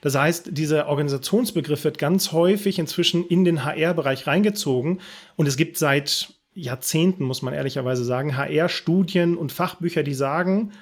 [0.00, 5.00] Das heißt, dieser Organisationsbegriff wird ganz häufig inzwischen in den HR-Bereich reingezogen
[5.36, 10.72] und es gibt seit Jahrzehnten, muss man ehrlicherweise sagen, HR-Studien und Fachbücher, die sagen,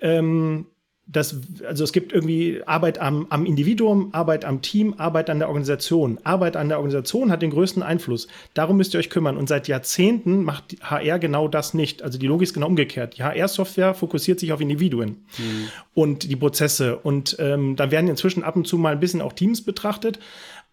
[0.00, 0.66] ähm,
[1.12, 5.48] das, also es gibt irgendwie Arbeit am, am Individuum, Arbeit am Team, Arbeit an der
[5.48, 6.18] Organisation.
[6.24, 8.28] Arbeit an der Organisation hat den größten Einfluss.
[8.54, 9.36] Darum müsst ihr euch kümmern.
[9.36, 12.02] Und seit Jahrzehnten macht HR genau das nicht.
[12.02, 13.18] Also die Logik ist genau umgekehrt.
[13.18, 15.68] Die HR-Software fokussiert sich auf Individuen mhm.
[15.94, 16.96] und die Prozesse.
[16.96, 20.18] Und ähm, da werden inzwischen ab und zu mal ein bisschen auch Teams betrachtet.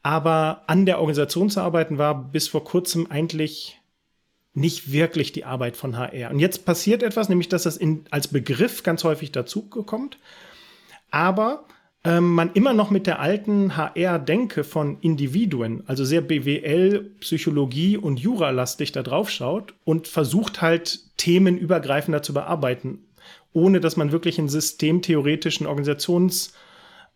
[0.03, 3.78] Aber an der Organisation zu arbeiten war bis vor kurzem eigentlich
[4.59, 6.31] nicht wirklich die Arbeit von HR.
[6.31, 10.17] Und jetzt passiert etwas, nämlich dass das in, als Begriff ganz häufig dazukommt,
[11.11, 11.65] aber
[12.03, 18.19] ähm, man immer noch mit der alten HR-Denke von Individuen, also sehr BWL, Psychologie und
[18.19, 22.99] Jura-lastig da drauf schaut und versucht halt themenübergreifender zu bearbeiten,
[23.51, 26.53] ohne dass man wirklich einen systemtheoretischen Organisations-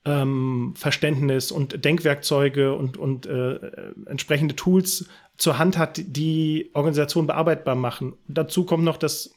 [0.06, 3.60] ähm, Verständnis und Denkwerkzeuge und, und äh,
[4.06, 8.14] entsprechende Tools zur Hand hat, die Organisation bearbeitbar machen.
[8.28, 9.32] Dazu kommt noch, dass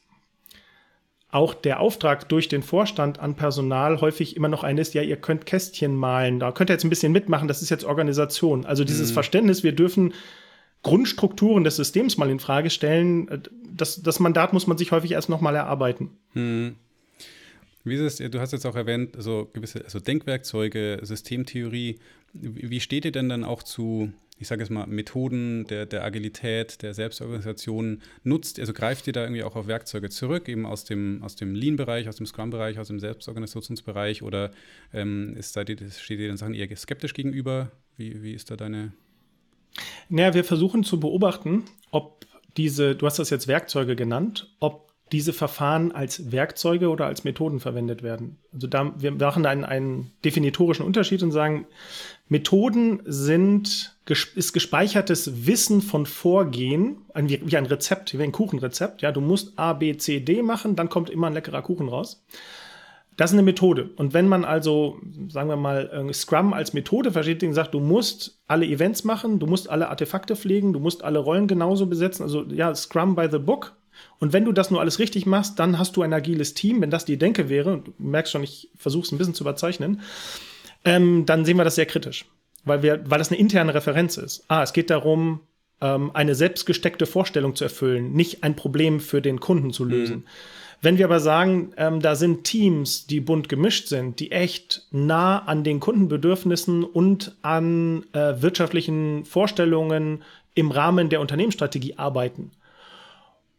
[1.29, 5.17] auch der Auftrag durch den Vorstand an Personal häufig immer noch ein ist, ja, ihr
[5.17, 8.65] könnt Kästchen malen, da könnt ihr jetzt ein bisschen mitmachen, das ist jetzt Organisation.
[8.65, 9.15] Also dieses mhm.
[9.15, 10.13] Verständnis, wir dürfen
[10.83, 15.27] Grundstrukturen des Systems mal in Frage stellen, das, das Mandat muss man sich häufig erst
[15.27, 16.11] nochmal erarbeiten.
[16.33, 16.75] Mhm.
[17.87, 21.99] Wie ist es, du hast jetzt auch erwähnt, also gewisse also Denkwerkzeuge, Systemtheorie.
[22.33, 26.81] Wie steht ihr denn dann auch zu, ich sage jetzt mal, Methoden der, der Agilität,
[26.81, 28.01] der Selbstorganisation?
[28.23, 31.55] Nutzt, also greift ihr da irgendwie auch auf Werkzeuge zurück, eben aus dem, aus dem
[31.55, 34.51] Lean-Bereich, aus dem Scrum-Bereich, aus dem Selbstorganisationsbereich oder
[34.93, 37.71] ähm, ist da die, steht ihr den Sachen eher skeptisch gegenüber?
[37.95, 38.93] Wie, wie ist da deine?
[40.09, 42.25] Naja, wir versuchen zu beobachten, ob
[42.57, 47.59] diese, du hast das jetzt Werkzeuge genannt, ob diese Verfahren als Werkzeuge oder als Methoden
[47.59, 48.37] verwendet werden.
[48.53, 51.65] Also da, wir machen einen, einen definitorischen Unterschied und sagen,
[52.27, 53.95] Methoden sind
[54.35, 59.01] ist gespeichertes Wissen von Vorgehen, wie ein Rezept, wie ein Kuchenrezept.
[59.01, 62.23] Ja, du musst A, B, C, D machen, dann kommt immer ein leckerer Kuchen raus.
[63.17, 63.89] Das ist eine Methode.
[63.95, 67.79] Und wenn man also, sagen wir mal, äh, Scrum als Methode versteht, und sagt, du
[67.79, 72.23] musst alle Events machen, du musst alle Artefakte pflegen, du musst alle Rollen genauso besetzen,
[72.23, 73.75] also ja, Scrum by the book,
[74.19, 76.81] und wenn du das nur alles richtig machst, dann hast du ein agiles Team.
[76.81, 80.01] Wenn das die Denke wäre, du merkst schon, ich versuche es ein bisschen zu überzeichnen,
[80.85, 82.25] ähm, dann sehen wir das sehr kritisch.
[82.63, 84.43] Weil, wir, weil das eine interne Referenz ist.
[84.47, 85.41] Ah, es geht darum,
[85.81, 90.17] ähm, eine selbstgesteckte Vorstellung zu erfüllen, nicht ein Problem für den Kunden zu lösen.
[90.17, 90.23] Mhm.
[90.81, 95.39] Wenn wir aber sagen, ähm, da sind Teams, die bunt gemischt sind, die echt nah
[95.39, 102.51] an den Kundenbedürfnissen und an äh, wirtschaftlichen Vorstellungen im Rahmen der Unternehmensstrategie arbeiten,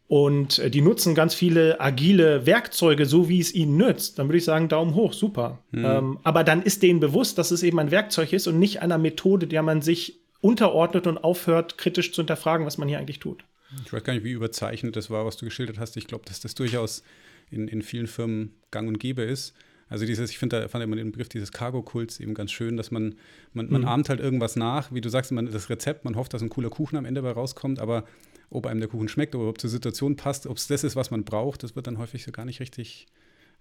[0.09, 4.17] und äh, die nutzen ganz viele agile Werkzeuge, so wie es ihnen nützt.
[4.17, 5.59] Dann würde ich sagen, Daumen hoch, super.
[5.69, 5.85] Mhm.
[5.85, 8.97] Ähm, aber dann ist denen bewusst, dass es eben ein Werkzeug ist und nicht einer
[8.97, 13.43] Methode, der man sich unterordnet und aufhört, kritisch zu hinterfragen, was man hier eigentlich tut.
[13.85, 15.95] Ich weiß gar nicht, wie überzeichnet das war, was du geschildert hast.
[15.95, 17.03] Ich glaube, dass das durchaus
[17.51, 19.53] in, in vielen Firmen gang und gäbe ist.
[19.89, 22.89] Also dieses, ich finde, da fand immer den Begriff dieses Cargo-Kults eben ganz schön, dass
[22.89, 23.13] man,
[23.53, 23.87] man, man mhm.
[23.87, 26.71] ahmt halt irgendwas nach, wie du sagst, man, das Rezept, man hofft, dass ein cooler
[26.71, 28.05] Kuchen am Ende dabei rauskommt, aber
[28.49, 31.11] ob einem der Kuchen schmeckt oder ob zur Situation passt, ob es das ist, was
[31.11, 33.07] man braucht, das wird dann häufig so gar nicht richtig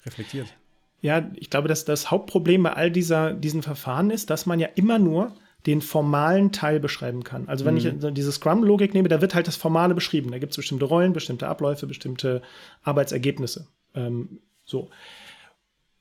[0.05, 0.47] reflektiert.
[1.01, 4.69] Ja, ich glaube, dass das Hauptproblem bei all dieser, diesen Verfahren ist, dass man ja
[4.75, 5.35] immer nur
[5.67, 7.49] den formalen Teil beschreiben kann.
[7.49, 7.81] Also wenn mhm.
[7.81, 10.31] ich diese Scrum-Logik nehme, da wird halt das Formale beschrieben.
[10.31, 12.43] Da gibt es bestimmte Rollen, bestimmte Abläufe, bestimmte
[12.83, 13.67] Arbeitsergebnisse.
[13.95, 14.91] Ähm, so.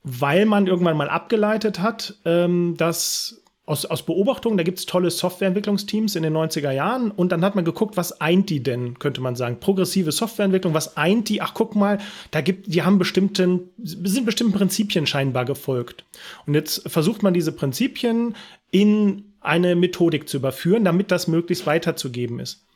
[0.03, 5.11] Weil man irgendwann mal abgeleitet hat, ähm, dass aus, aus Beobachtungen, da gibt es tolle
[5.11, 9.19] Softwareentwicklungsteams in den 90er Jahren und dann hat man geguckt, was eint die denn, könnte
[9.19, 9.59] man sagen.
[9.59, 11.41] Progressive Softwareentwicklung, was eint die?
[11.41, 11.99] Ach, guck mal,
[12.31, 16.05] da gibt, die haben bestimmten, sind bestimmten Prinzipien scheinbar gefolgt.
[16.45, 18.35] Und jetzt versucht man diese Prinzipien
[18.71, 22.66] in eine Methodik zu überführen, damit das möglichst weiterzugeben ist.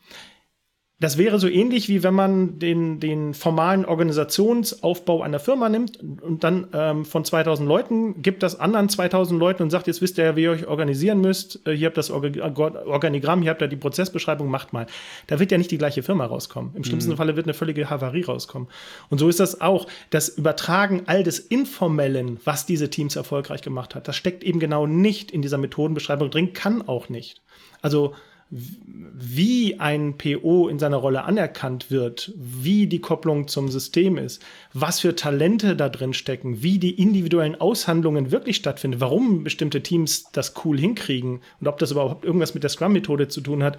[1.02, 6.44] Das wäre so ähnlich wie wenn man den, den formalen Organisationsaufbau einer Firma nimmt und
[6.44, 10.26] dann ähm, von 2000 Leuten gibt das anderen 2000 Leuten und sagt, jetzt wisst ihr
[10.26, 11.68] ja, wie ihr euch organisieren müsst.
[11.68, 14.86] Äh, hier habt das Organigramm, hier habt ihr die Prozessbeschreibung, macht mal.
[15.26, 16.76] Da wird ja nicht die gleiche Firma rauskommen.
[16.76, 17.18] Im schlimmsten mhm.
[17.18, 18.68] Falle wird eine völlige Havarie rauskommen.
[19.10, 19.88] Und so ist das auch.
[20.12, 24.86] Das Übertragen all des Informellen, was diese Teams erfolgreich gemacht hat, das steckt eben genau
[24.86, 27.42] nicht in dieser Methodenbeschreibung drin, kann auch nicht.
[27.82, 28.14] Also
[28.52, 35.00] wie ein PO in seiner Rolle anerkannt wird, wie die Kopplung zum System ist, was
[35.00, 40.54] für Talente da drin stecken, wie die individuellen Aushandlungen wirklich stattfinden, warum bestimmte Teams das
[40.66, 43.78] cool hinkriegen und ob das überhaupt irgendwas mit der Scrum-Methode zu tun hat.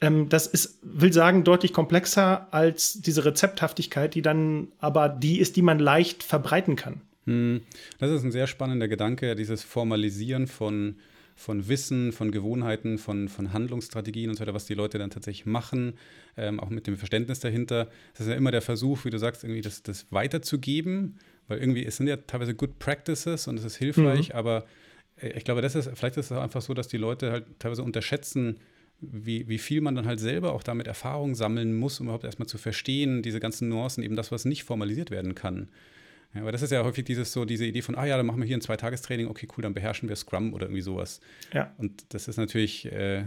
[0.00, 5.56] Ähm, das ist, will sagen, deutlich komplexer als diese Rezepthaftigkeit, die dann aber die ist,
[5.56, 7.02] die man leicht verbreiten kann.
[7.26, 7.60] Hm.
[7.98, 10.96] Das ist ein sehr spannender Gedanke, dieses Formalisieren von
[11.38, 15.46] von Wissen, von Gewohnheiten, von, von Handlungsstrategien und so weiter, was die Leute dann tatsächlich
[15.46, 15.94] machen,
[16.36, 17.88] ähm, auch mit dem Verständnis dahinter.
[18.14, 21.86] Das ist ja immer der Versuch, wie du sagst, irgendwie das, das weiterzugeben, weil irgendwie
[21.86, 24.34] es sind ja teilweise Good Practices und es ist hilfreich, mhm.
[24.34, 24.66] aber
[25.22, 27.44] äh, ich glaube, das ist, vielleicht ist es auch einfach so, dass die Leute halt
[27.60, 28.58] teilweise unterschätzen,
[29.00, 32.48] wie, wie viel man dann halt selber auch damit Erfahrung sammeln muss, um überhaupt erstmal
[32.48, 35.68] zu verstehen, diese ganzen Nuancen, eben das, was nicht formalisiert werden kann.
[36.34, 38.40] Ja, aber das ist ja häufig dieses so, diese Idee von, ah ja, dann machen
[38.40, 41.20] wir hier ein Zwei-Tagestraining, okay, cool, dann beherrschen wir Scrum oder irgendwie sowas.
[41.52, 41.72] Ja.
[41.78, 43.24] Und das ist natürlich, äh,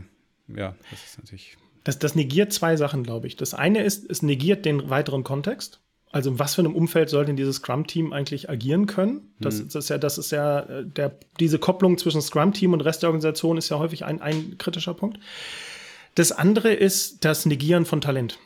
[0.47, 1.57] ja, das ist natürlich.
[1.83, 3.35] Das, das negiert zwei Sachen, glaube ich.
[3.35, 5.81] Das eine ist, es negiert den weiteren Kontext.
[6.11, 9.33] Also in was für einem Umfeld soll denn dieses Scrum-Team eigentlich agieren können?
[9.39, 9.69] Das, hm.
[9.69, 13.09] das, ist ja, das ist ja, äh, der, diese Kopplung zwischen Scrum-Team und Rest der
[13.09, 15.19] Organisation ist ja häufig ein, ein kritischer Punkt.
[16.13, 18.37] Das andere ist das Negieren von Talent.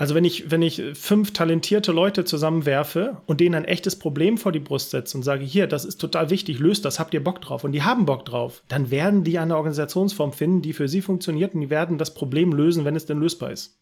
[0.00, 4.50] Also wenn ich, wenn ich fünf talentierte Leute zusammenwerfe und denen ein echtes Problem vor
[4.50, 7.42] die Brust setze und sage, hier, das ist total wichtig, löst das, habt ihr Bock
[7.42, 11.02] drauf und die haben Bock drauf, dann werden die eine Organisationsform finden, die für sie
[11.02, 13.78] funktioniert und die werden das Problem lösen, wenn es denn lösbar ist.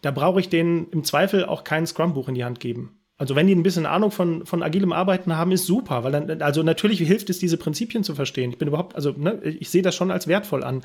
[0.00, 2.98] Da brauche ich denen im Zweifel auch kein Scrum-Buch in die Hand geben.
[3.18, 6.40] Also wenn die ein bisschen Ahnung von, von agilem Arbeiten haben, ist super, weil dann,
[6.40, 8.52] also natürlich hilft es, diese Prinzipien zu verstehen.
[8.52, 10.82] Ich bin überhaupt, also ne, ich sehe das schon als wertvoll an.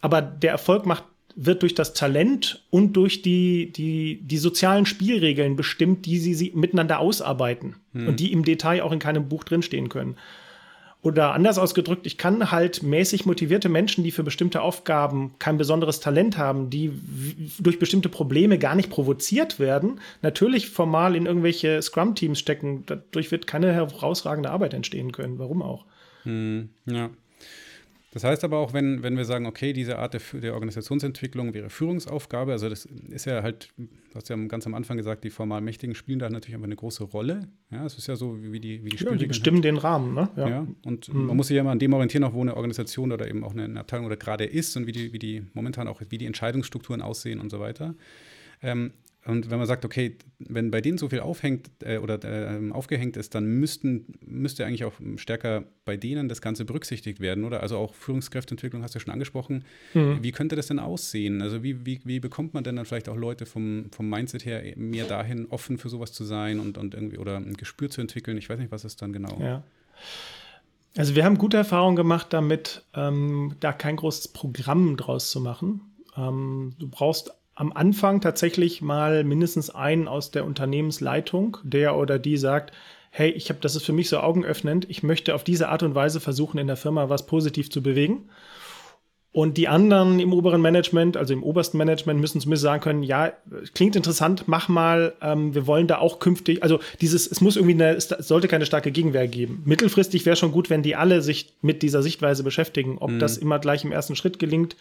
[0.00, 1.04] Aber der Erfolg macht
[1.36, 6.52] wird durch das Talent und durch die, die, die sozialen Spielregeln bestimmt, die sie, sie
[6.54, 8.08] miteinander ausarbeiten hm.
[8.08, 10.16] und die im Detail auch in keinem Buch drinstehen können.
[11.02, 15.98] Oder anders ausgedrückt, ich kann halt mäßig motivierte Menschen, die für bestimmte Aufgaben kein besonderes
[15.98, 16.92] Talent haben, die
[17.58, 22.84] durch bestimmte Probleme gar nicht provoziert werden, natürlich formal in irgendwelche Scrum-Teams stecken.
[22.86, 25.40] Dadurch wird keine herausragende Arbeit entstehen können.
[25.40, 25.86] Warum auch?
[26.22, 27.10] Hm, ja.
[28.12, 31.70] Das heißt aber auch, wenn, wenn wir sagen, okay, diese Art der, der, Organisationsentwicklung wäre
[31.70, 35.62] Führungsaufgabe, also das ist ja halt, du hast ja ganz am Anfang gesagt, die formal
[35.62, 37.48] Mächtigen spielen da natürlich einfach eine große Rolle.
[37.70, 39.64] Ja, es ist ja so, wie die, wie die ja, die bestimmen hat.
[39.64, 40.28] den Rahmen, ne?
[40.36, 41.26] Ja, ja und mhm.
[41.26, 43.54] man muss sich ja immer an dem orientieren, auch wo eine Organisation oder eben auch
[43.54, 47.00] eine Abteilung oder gerade ist und wie die, wie die momentan auch, wie die Entscheidungsstrukturen
[47.00, 47.94] aussehen und so weiter.
[48.60, 48.92] Ähm,
[49.24, 53.16] und wenn man sagt, okay, wenn bei denen so viel aufhängt äh, oder äh, aufgehängt
[53.16, 57.62] ist, dann müssten, müsste eigentlich auch stärker bei denen das Ganze berücksichtigt werden, oder?
[57.62, 59.64] Also auch Führungskräfteentwicklung hast du schon angesprochen.
[59.94, 60.18] Mhm.
[60.22, 61.40] Wie könnte das denn aussehen?
[61.40, 64.62] Also wie, wie, wie bekommt man denn dann vielleicht auch Leute vom, vom Mindset her
[64.76, 68.36] mehr dahin, offen für sowas zu sein und, und irgendwie oder ein Gespür zu entwickeln?
[68.38, 69.38] Ich weiß nicht, was ist dann genau.
[69.40, 69.62] Ja.
[70.96, 75.92] Also wir haben gute Erfahrungen gemacht damit, ähm, da kein großes Programm draus zu machen.
[76.16, 82.36] Ähm, du brauchst am Anfang tatsächlich mal mindestens einen aus der Unternehmensleitung, der oder die
[82.36, 82.72] sagt,
[83.10, 85.94] hey, ich habe, das ist für mich so augenöffnend, ich möchte auf diese Art und
[85.94, 88.28] Weise versuchen, in der Firma was positiv zu bewegen.
[89.30, 93.32] Und die anderen im oberen Management, also im obersten Management, müssen zumindest sagen können, ja,
[93.74, 97.74] klingt interessant, mach mal, ähm, wir wollen da auch künftig, also dieses, es muss irgendwie
[97.74, 99.62] eine, es sollte keine starke Gegenwehr geben.
[99.66, 102.98] Mittelfristig wäre schon gut, wenn die alle sich mit dieser Sichtweise beschäftigen.
[102.98, 103.20] Ob mhm.
[103.20, 104.74] das immer gleich im ersten Schritt gelingt,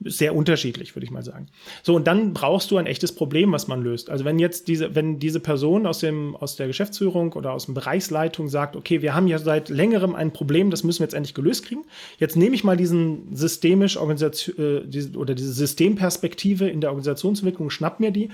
[0.00, 1.48] sehr unterschiedlich, würde ich mal sagen.
[1.82, 4.10] So, und dann brauchst du ein echtes Problem, was man löst.
[4.10, 7.74] Also wenn jetzt diese, wenn diese Person aus dem, aus der Geschäftsführung oder aus dem
[7.74, 11.34] Bereichsleitung sagt, okay, wir haben ja seit längerem ein Problem, das müssen wir jetzt endlich
[11.34, 11.84] gelöst kriegen.
[12.18, 17.70] Jetzt nehme ich mal diesen systemisch Organisation, äh, diese, oder diese Systemperspektive in der Organisationsentwicklung,
[17.70, 18.30] schnapp mir die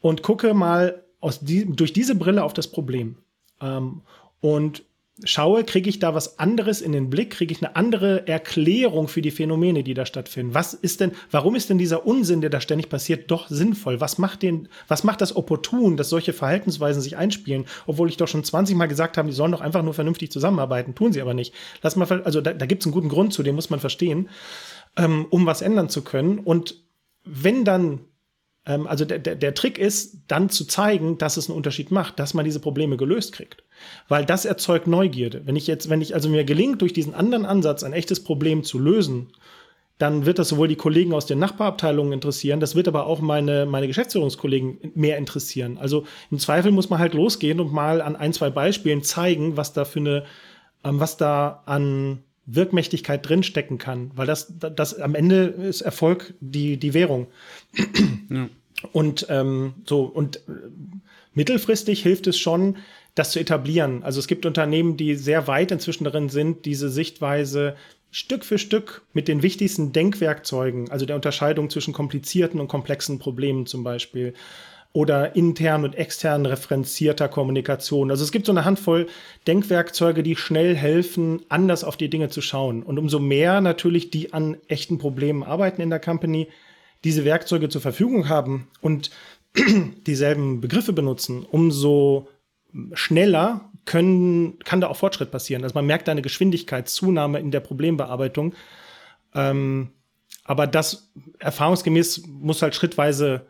[0.00, 3.16] und gucke mal aus die, durch diese Brille auf das Problem.
[3.60, 4.02] Ähm,
[4.40, 4.84] und
[5.22, 9.22] schaue, kriege ich da was anderes in den Blick, kriege ich eine andere Erklärung für
[9.22, 10.54] die Phänomene, die da stattfinden.
[10.54, 14.00] Was ist denn, warum ist denn dieser Unsinn, der da ständig passiert, doch sinnvoll?
[14.00, 18.26] Was macht den, was macht das opportun, dass solche Verhaltensweisen sich einspielen, obwohl ich doch
[18.26, 21.34] schon 20 Mal gesagt habe, die sollen doch einfach nur vernünftig zusammenarbeiten, tun sie aber
[21.34, 21.54] nicht.
[21.82, 24.28] Lass mal, also da, da gibt es einen guten Grund zu, den muss man verstehen,
[24.96, 26.40] ähm, um was ändern zu können.
[26.40, 26.82] Und
[27.24, 28.00] wenn dann
[28.66, 32.18] ähm, also der, der, der Trick ist, dann zu zeigen, dass es einen Unterschied macht,
[32.18, 33.63] dass man diese Probleme gelöst kriegt.
[34.08, 35.42] Weil das erzeugt Neugierde.
[35.44, 38.64] Wenn ich jetzt, wenn ich also mir gelingt, durch diesen anderen Ansatz ein echtes Problem
[38.64, 39.28] zu lösen,
[39.98, 43.64] dann wird das sowohl die Kollegen aus den Nachbarabteilungen interessieren, das wird aber auch meine,
[43.64, 45.78] meine Geschäftsführungskollegen mehr interessieren.
[45.78, 49.72] Also im Zweifel muss man halt losgehen und mal an ein, zwei Beispielen zeigen, was
[49.72, 50.24] da für eine,
[50.82, 56.76] ähm, was da an Wirkmächtigkeit drinstecken kann, weil das, das am Ende ist Erfolg die,
[56.76, 57.28] die Währung.
[58.28, 58.48] Ja.
[58.92, 60.40] Und ähm, so, und äh,
[61.32, 62.76] mittelfristig hilft es schon,
[63.14, 64.02] das zu etablieren.
[64.02, 67.76] Also es gibt Unternehmen, die sehr weit inzwischen darin sind, diese Sichtweise
[68.10, 73.66] Stück für Stück mit den wichtigsten Denkwerkzeugen, also der Unterscheidung zwischen komplizierten und komplexen Problemen
[73.66, 74.34] zum Beispiel,
[74.92, 78.12] oder intern und extern referenzierter Kommunikation.
[78.12, 79.08] Also es gibt so eine Handvoll
[79.48, 82.84] Denkwerkzeuge, die schnell helfen, anders auf die Dinge zu schauen.
[82.84, 86.46] Und umso mehr natürlich die an echten Problemen arbeiten in der Company,
[87.02, 89.10] diese Werkzeuge zur Verfügung haben und
[90.06, 92.28] dieselben Begriffe benutzen, umso
[92.92, 95.62] schneller können, kann da auch Fortschritt passieren.
[95.62, 98.54] Also man merkt da eine Geschwindigkeitszunahme in der Problembearbeitung.
[99.34, 99.90] Ähm,
[100.44, 103.46] aber das erfahrungsgemäß muss halt schrittweise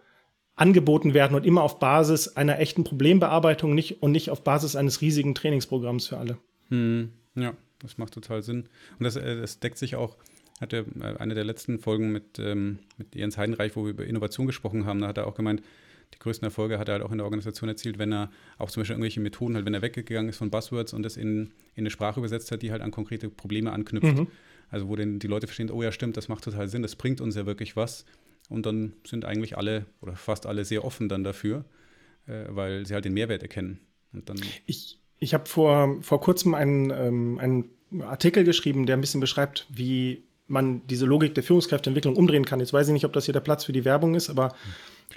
[0.57, 5.01] angeboten werden und immer auf Basis einer echten Problembearbeitung nicht, und nicht auf Basis eines
[5.01, 6.39] riesigen Trainingsprogramms für alle.
[6.69, 8.69] Hm, ja, das macht total Sinn.
[8.99, 10.17] Und das, äh, das deckt sich auch,
[10.61, 14.47] hatte äh, eine der letzten Folgen mit, ähm, mit Jens Heidenreich, wo wir über Innovation
[14.47, 15.63] gesprochen haben, da hat er auch gemeint,
[16.13, 18.81] die größten Erfolge hat er halt auch in der Organisation erzielt, wenn er auch zum
[18.81, 21.91] Beispiel irgendwelche Methoden, halt, wenn er weggegangen ist von Buzzwords und das in, in eine
[21.91, 24.17] Sprache übersetzt hat, die halt an konkrete Probleme anknüpft.
[24.17, 24.27] Mhm.
[24.71, 27.21] Also wo denn die Leute verstehen, oh ja, stimmt, das macht total Sinn, das bringt
[27.21, 28.05] uns ja wirklich was.
[28.49, 31.65] Und dann sind eigentlich alle oder fast alle sehr offen dann dafür,
[32.27, 33.81] äh, weil sie halt den Mehrwert erkennen.
[34.13, 39.01] Und dann ich ich habe vor, vor kurzem einen, ähm, einen Artikel geschrieben, der ein
[39.01, 42.61] bisschen beschreibt, wie man diese Logik der Führungskräfteentwicklung umdrehen kann.
[42.61, 44.55] Jetzt weiß ich nicht, ob das hier der Platz für die Werbung ist, aber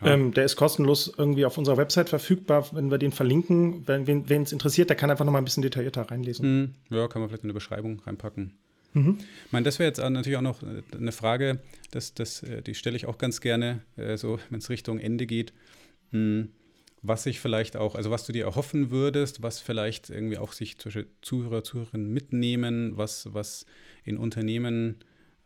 [0.04, 3.88] Ähm, der ist kostenlos irgendwie auf unserer Website verfügbar, wenn wir den verlinken.
[3.88, 6.76] Wenn es interessiert, der kann einfach noch mal ein bisschen detaillierter reinlesen.
[6.90, 6.96] Mhm.
[6.96, 8.54] Ja, kann man vielleicht in eine Beschreibung reinpacken.
[8.94, 9.18] Mhm.
[9.46, 11.60] Ich meine, das wäre jetzt natürlich auch noch äh, eine Frage,
[11.92, 15.26] das, das, äh, die stelle ich auch ganz gerne, äh, so wenn es Richtung Ende
[15.26, 15.54] geht.
[16.12, 16.50] Hm,
[17.04, 20.78] was sich vielleicht auch, also was du dir erhoffen würdest, was vielleicht irgendwie auch sich
[20.78, 23.66] Zuhörer, Zuhörerinnen mitnehmen, was, was
[24.04, 24.98] in Unternehmen,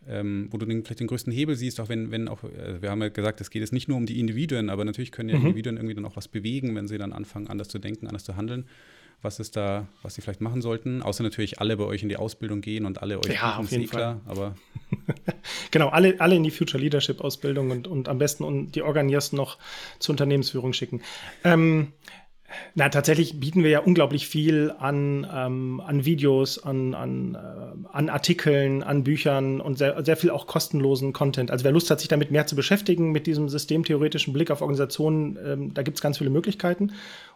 [0.08, 2.90] ähm, wo du den, vielleicht den größten Hebel siehst, auch wenn, wenn auch, äh, wir
[2.90, 5.38] haben ja gesagt, es geht jetzt nicht nur um die Individuen, aber natürlich können ja
[5.38, 5.46] mhm.
[5.48, 8.36] Individuen irgendwie dann auch was bewegen, wenn sie dann anfangen, anders zu denken, anders zu
[8.36, 8.66] handeln
[9.22, 11.02] was ist da, was sie vielleicht machen sollten?
[11.02, 13.88] Außer natürlich alle bei euch in die Ausbildung gehen und alle euch ja, auf jeden
[13.88, 14.00] Fall.
[14.00, 14.56] klar, aber
[15.72, 19.32] genau, alle, alle in die Future Leadership Ausbildung und, und am besten und die Organiers
[19.32, 19.58] noch
[20.00, 21.02] zur Unternehmensführung schicken.
[21.44, 21.94] Ähm,
[22.76, 28.10] na, tatsächlich bieten wir ja unglaublich viel an, ähm, an Videos, an, an, äh, an
[28.10, 31.52] Artikeln, an Büchern und sehr, sehr viel auch kostenlosen Content.
[31.52, 35.38] Also wer Lust hat, sich damit mehr zu beschäftigen, mit diesem systemtheoretischen Blick auf Organisationen,
[35.46, 36.94] ähm, da gibt es ganz viele Möglichkeiten.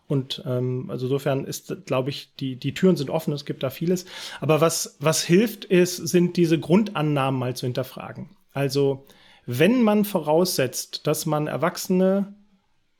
[0.07, 3.69] Und ähm, also insofern ist, glaube ich, die, die Türen sind offen, es gibt da
[3.69, 4.05] vieles.
[4.39, 8.29] Aber was, was hilft, ist, sind diese Grundannahmen mal zu hinterfragen.
[8.53, 9.05] Also
[9.45, 12.33] wenn man voraussetzt, dass man erwachsene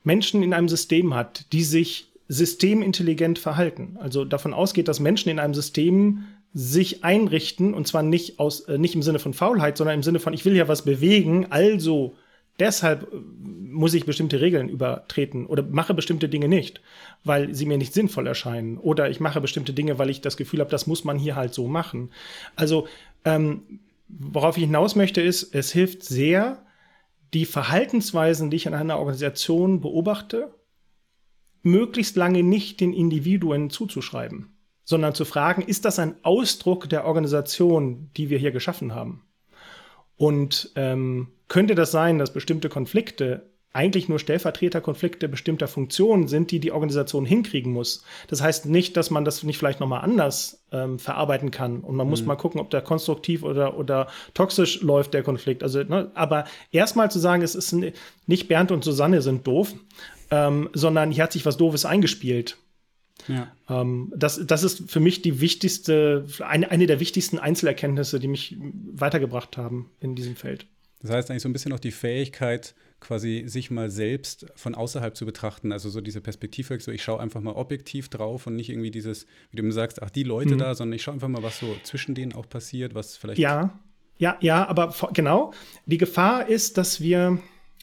[0.04, 5.38] Menschen in einem System hat, die sich systemintelligent verhalten, also davon ausgeht, dass Menschen in
[5.38, 9.96] einem System sich einrichten und zwar nicht aus äh, nicht im Sinne von Faulheit, sondern
[9.96, 12.16] im Sinne von ich will ja was bewegen, also
[12.58, 16.80] deshalb äh, muss ich bestimmte Regeln übertreten oder mache bestimmte Dinge nicht,
[17.24, 18.78] weil sie mir nicht sinnvoll erscheinen.
[18.78, 21.52] Oder ich mache bestimmte Dinge, weil ich das Gefühl habe, das muss man hier halt
[21.52, 22.10] so machen.
[22.54, 22.88] Also,
[23.24, 26.64] ähm, worauf ich hinaus möchte, ist, es hilft sehr,
[27.34, 30.54] die Verhaltensweisen, die ich in einer Organisation beobachte,
[31.66, 38.08] möglichst lange nicht den Individuen zuzuschreiben, sondern zu fragen, ist das ein Ausdruck der Organisation,
[38.16, 39.24] die wir hier geschaffen haben?
[40.16, 46.60] Und ähm, könnte das sein, dass bestimmte Konflikte eigentlich nur Stellvertreterkonflikte bestimmter Funktionen sind, die
[46.60, 48.04] die Organisation hinkriegen muss.
[48.26, 52.06] Das heißt nicht, dass man das nicht vielleicht nochmal anders ähm, verarbeiten kann und man
[52.06, 52.10] mhm.
[52.10, 55.62] muss mal gucken, ob der konstruktiv oder, oder toxisch läuft, der Konflikt.
[55.62, 57.76] Also, ne, aber erstmal zu sagen, es ist
[58.26, 59.74] nicht Bernd und Susanne sind doof,
[60.30, 62.58] ähm, sondern hier hat sich was Doofes eingespielt.
[63.28, 63.50] Ja.
[63.68, 68.56] Ähm, das, das ist für mich die wichtigste, eine, eine der wichtigsten Einzelerkenntnisse, die mich
[68.92, 70.66] weitergebracht haben in diesem Feld.
[71.02, 75.16] Das heißt eigentlich so ein bisschen auch die Fähigkeit, quasi sich mal selbst von außerhalb
[75.16, 75.72] zu betrachten.
[75.72, 79.26] Also so diese Perspektive, so ich schaue einfach mal objektiv drauf und nicht irgendwie dieses,
[79.50, 80.58] wie du sagst, ach, die Leute mhm.
[80.58, 83.38] da, sondern ich schaue einfach mal, was so zwischen denen auch passiert, was vielleicht.
[83.38, 83.78] Ja,
[84.18, 85.52] ja, ja, aber genau.
[85.84, 87.38] Die Gefahr ist, dass wir,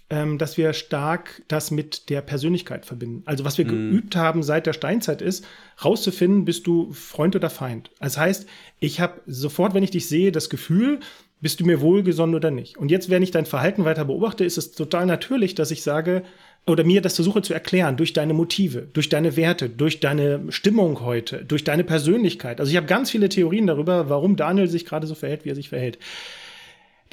[0.10, 3.24] ähm, dass wir stark das mit der Persönlichkeit verbinden.
[3.26, 3.92] Also was wir mhm.
[3.92, 5.46] geübt haben seit der Steinzeit ist,
[5.84, 7.92] rauszufinden, bist du Freund oder Feind.
[8.00, 8.48] Das heißt,
[8.80, 11.00] ich habe sofort, wenn ich dich sehe, das Gefühl,
[11.42, 12.78] bist du mir wohlgesonnen oder nicht?
[12.78, 16.24] Und jetzt, wenn ich dein Verhalten weiter beobachte, ist es total natürlich, dass ich sage,
[16.66, 21.02] oder mir das versuche zu erklären durch deine Motive, durch deine Werte, durch deine Stimmung
[21.02, 22.60] heute, durch deine Persönlichkeit.
[22.60, 25.56] Also ich habe ganz viele Theorien darüber, warum Daniel sich gerade so verhält, wie er
[25.56, 25.98] sich verhält.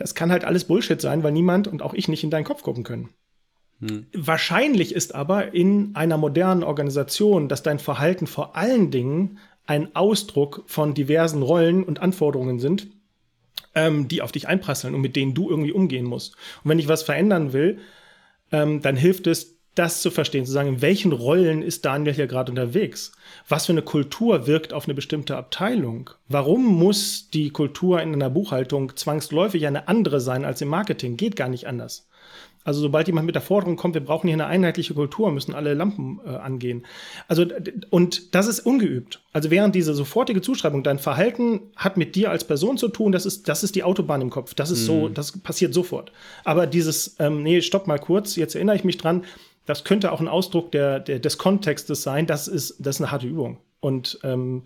[0.01, 2.63] Das kann halt alles Bullshit sein, weil niemand und auch ich nicht in deinen Kopf
[2.63, 3.11] gucken können.
[3.81, 4.07] Hm.
[4.15, 10.65] Wahrscheinlich ist aber in einer modernen Organisation, dass dein Verhalten vor allen Dingen ein Ausdruck
[10.67, 12.89] von diversen Rollen und Anforderungen sind,
[13.75, 16.35] ähm, die auf dich einprasseln und mit denen du irgendwie umgehen musst.
[16.65, 17.79] Und wenn ich was verändern will,
[18.53, 22.27] ähm, dann hilft es, das zu verstehen, zu sagen, in welchen Rollen ist Daniel hier
[22.27, 23.13] gerade unterwegs?
[23.49, 26.11] Was für eine Kultur wirkt auf eine bestimmte Abteilung?
[26.29, 31.17] Warum muss die Kultur in einer Buchhaltung zwangsläufig eine andere sein als im Marketing?
[31.17, 32.09] Geht gar nicht anders.
[32.63, 35.73] Also sobald jemand mit der Forderung kommt, wir brauchen hier eine einheitliche Kultur, müssen alle
[35.73, 36.85] Lampen äh, angehen.
[37.27, 37.47] Also
[37.89, 39.23] und das ist ungeübt.
[39.33, 43.25] Also während diese sofortige Zuschreibung, dein Verhalten hat mit dir als Person zu tun, das
[43.25, 44.53] ist das ist die Autobahn im Kopf.
[44.53, 44.87] Das ist mhm.
[44.87, 46.13] so, das passiert sofort.
[46.45, 49.25] Aber dieses ähm, nee, stopp mal kurz, jetzt erinnere ich mich dran,
[49.67, 52.27] das könnte auch ein Ausdruck der, der des Kontextes sein.
[52.27, 54.65] Das ist das ist eine harte Übung und ähm,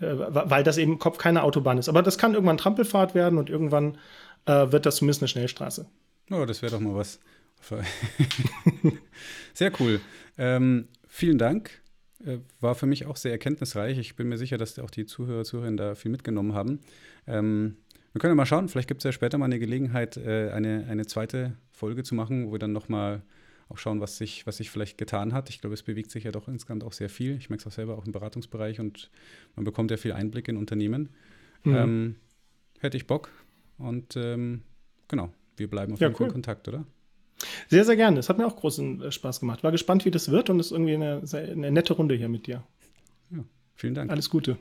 [0.00, 1.88] äh, weil das eben im Kopf keine Autobahn ist.
[1.88, 3.98] Aber das kann irgendwann Trampelfahrt werden und irgendwann
[4.46, 5.86] äh, wird das zumindest eine Schnellstraße.
[6.30, 7.20] Oh, das wäre doch mal was.
[9.54, 10.00] sehr cool.
[10.38, 11.82] Ähm, vielen Dank.
[12.24, 13.98] Äh, war für mich auch sehr erkenntnisreich.
[13.98, 16.80] Ich bin mir sicher, dass auch die Zuhörer, Zuhörerinnen da viel mitgenommen haben.
[17.26, 17.76] Ähm,
[18.12, 20.86] wir können ja mal schauen, vielleicht gibt es ja später mal eine Gelegenheit, äh, eine,
[20.88, 23.22] eine zweite Folge zu machen, wo wir dann nochmal
[23.68, 25.50] auch schauen, was sich, was sich vielleicht getan hat.
[25.50, 27.36] Ich glaube, es bewegt sich ja doch insgesamt auch sehr viel.
[27.36, 29.10] Ich merke es auch selber auch im Beratungsbereich und
[29.56, 31.10] man bekommt ja viel Einblick in Unternehmen.
[31.64, 31.74] Mhm.
[31.74, 32.16] Ähm,
[32.78, 33.30] hätte ich Bock
[33.78, 34.62] und ähm,
[35.08, 36.28] genau, wir bleiben auf jeden Fall cool.
[36.28, 36.84] in Kontakt, oder?
[37.68, 38.18] Sehr, sehr gerne.
[38.18, 39.62] Es hat mir auch großen äh, Spaß gemacht.
[39.62, 42.46] War gespannt, wie das wird und es ist irgendwie eine, eine nette Runde hier mit
[42.46, 42.62] dir.
[43.30, 43.44] Ja,
[43.74, 44.10] vielen Dank.
[44.10, 44.58] Alles Gute.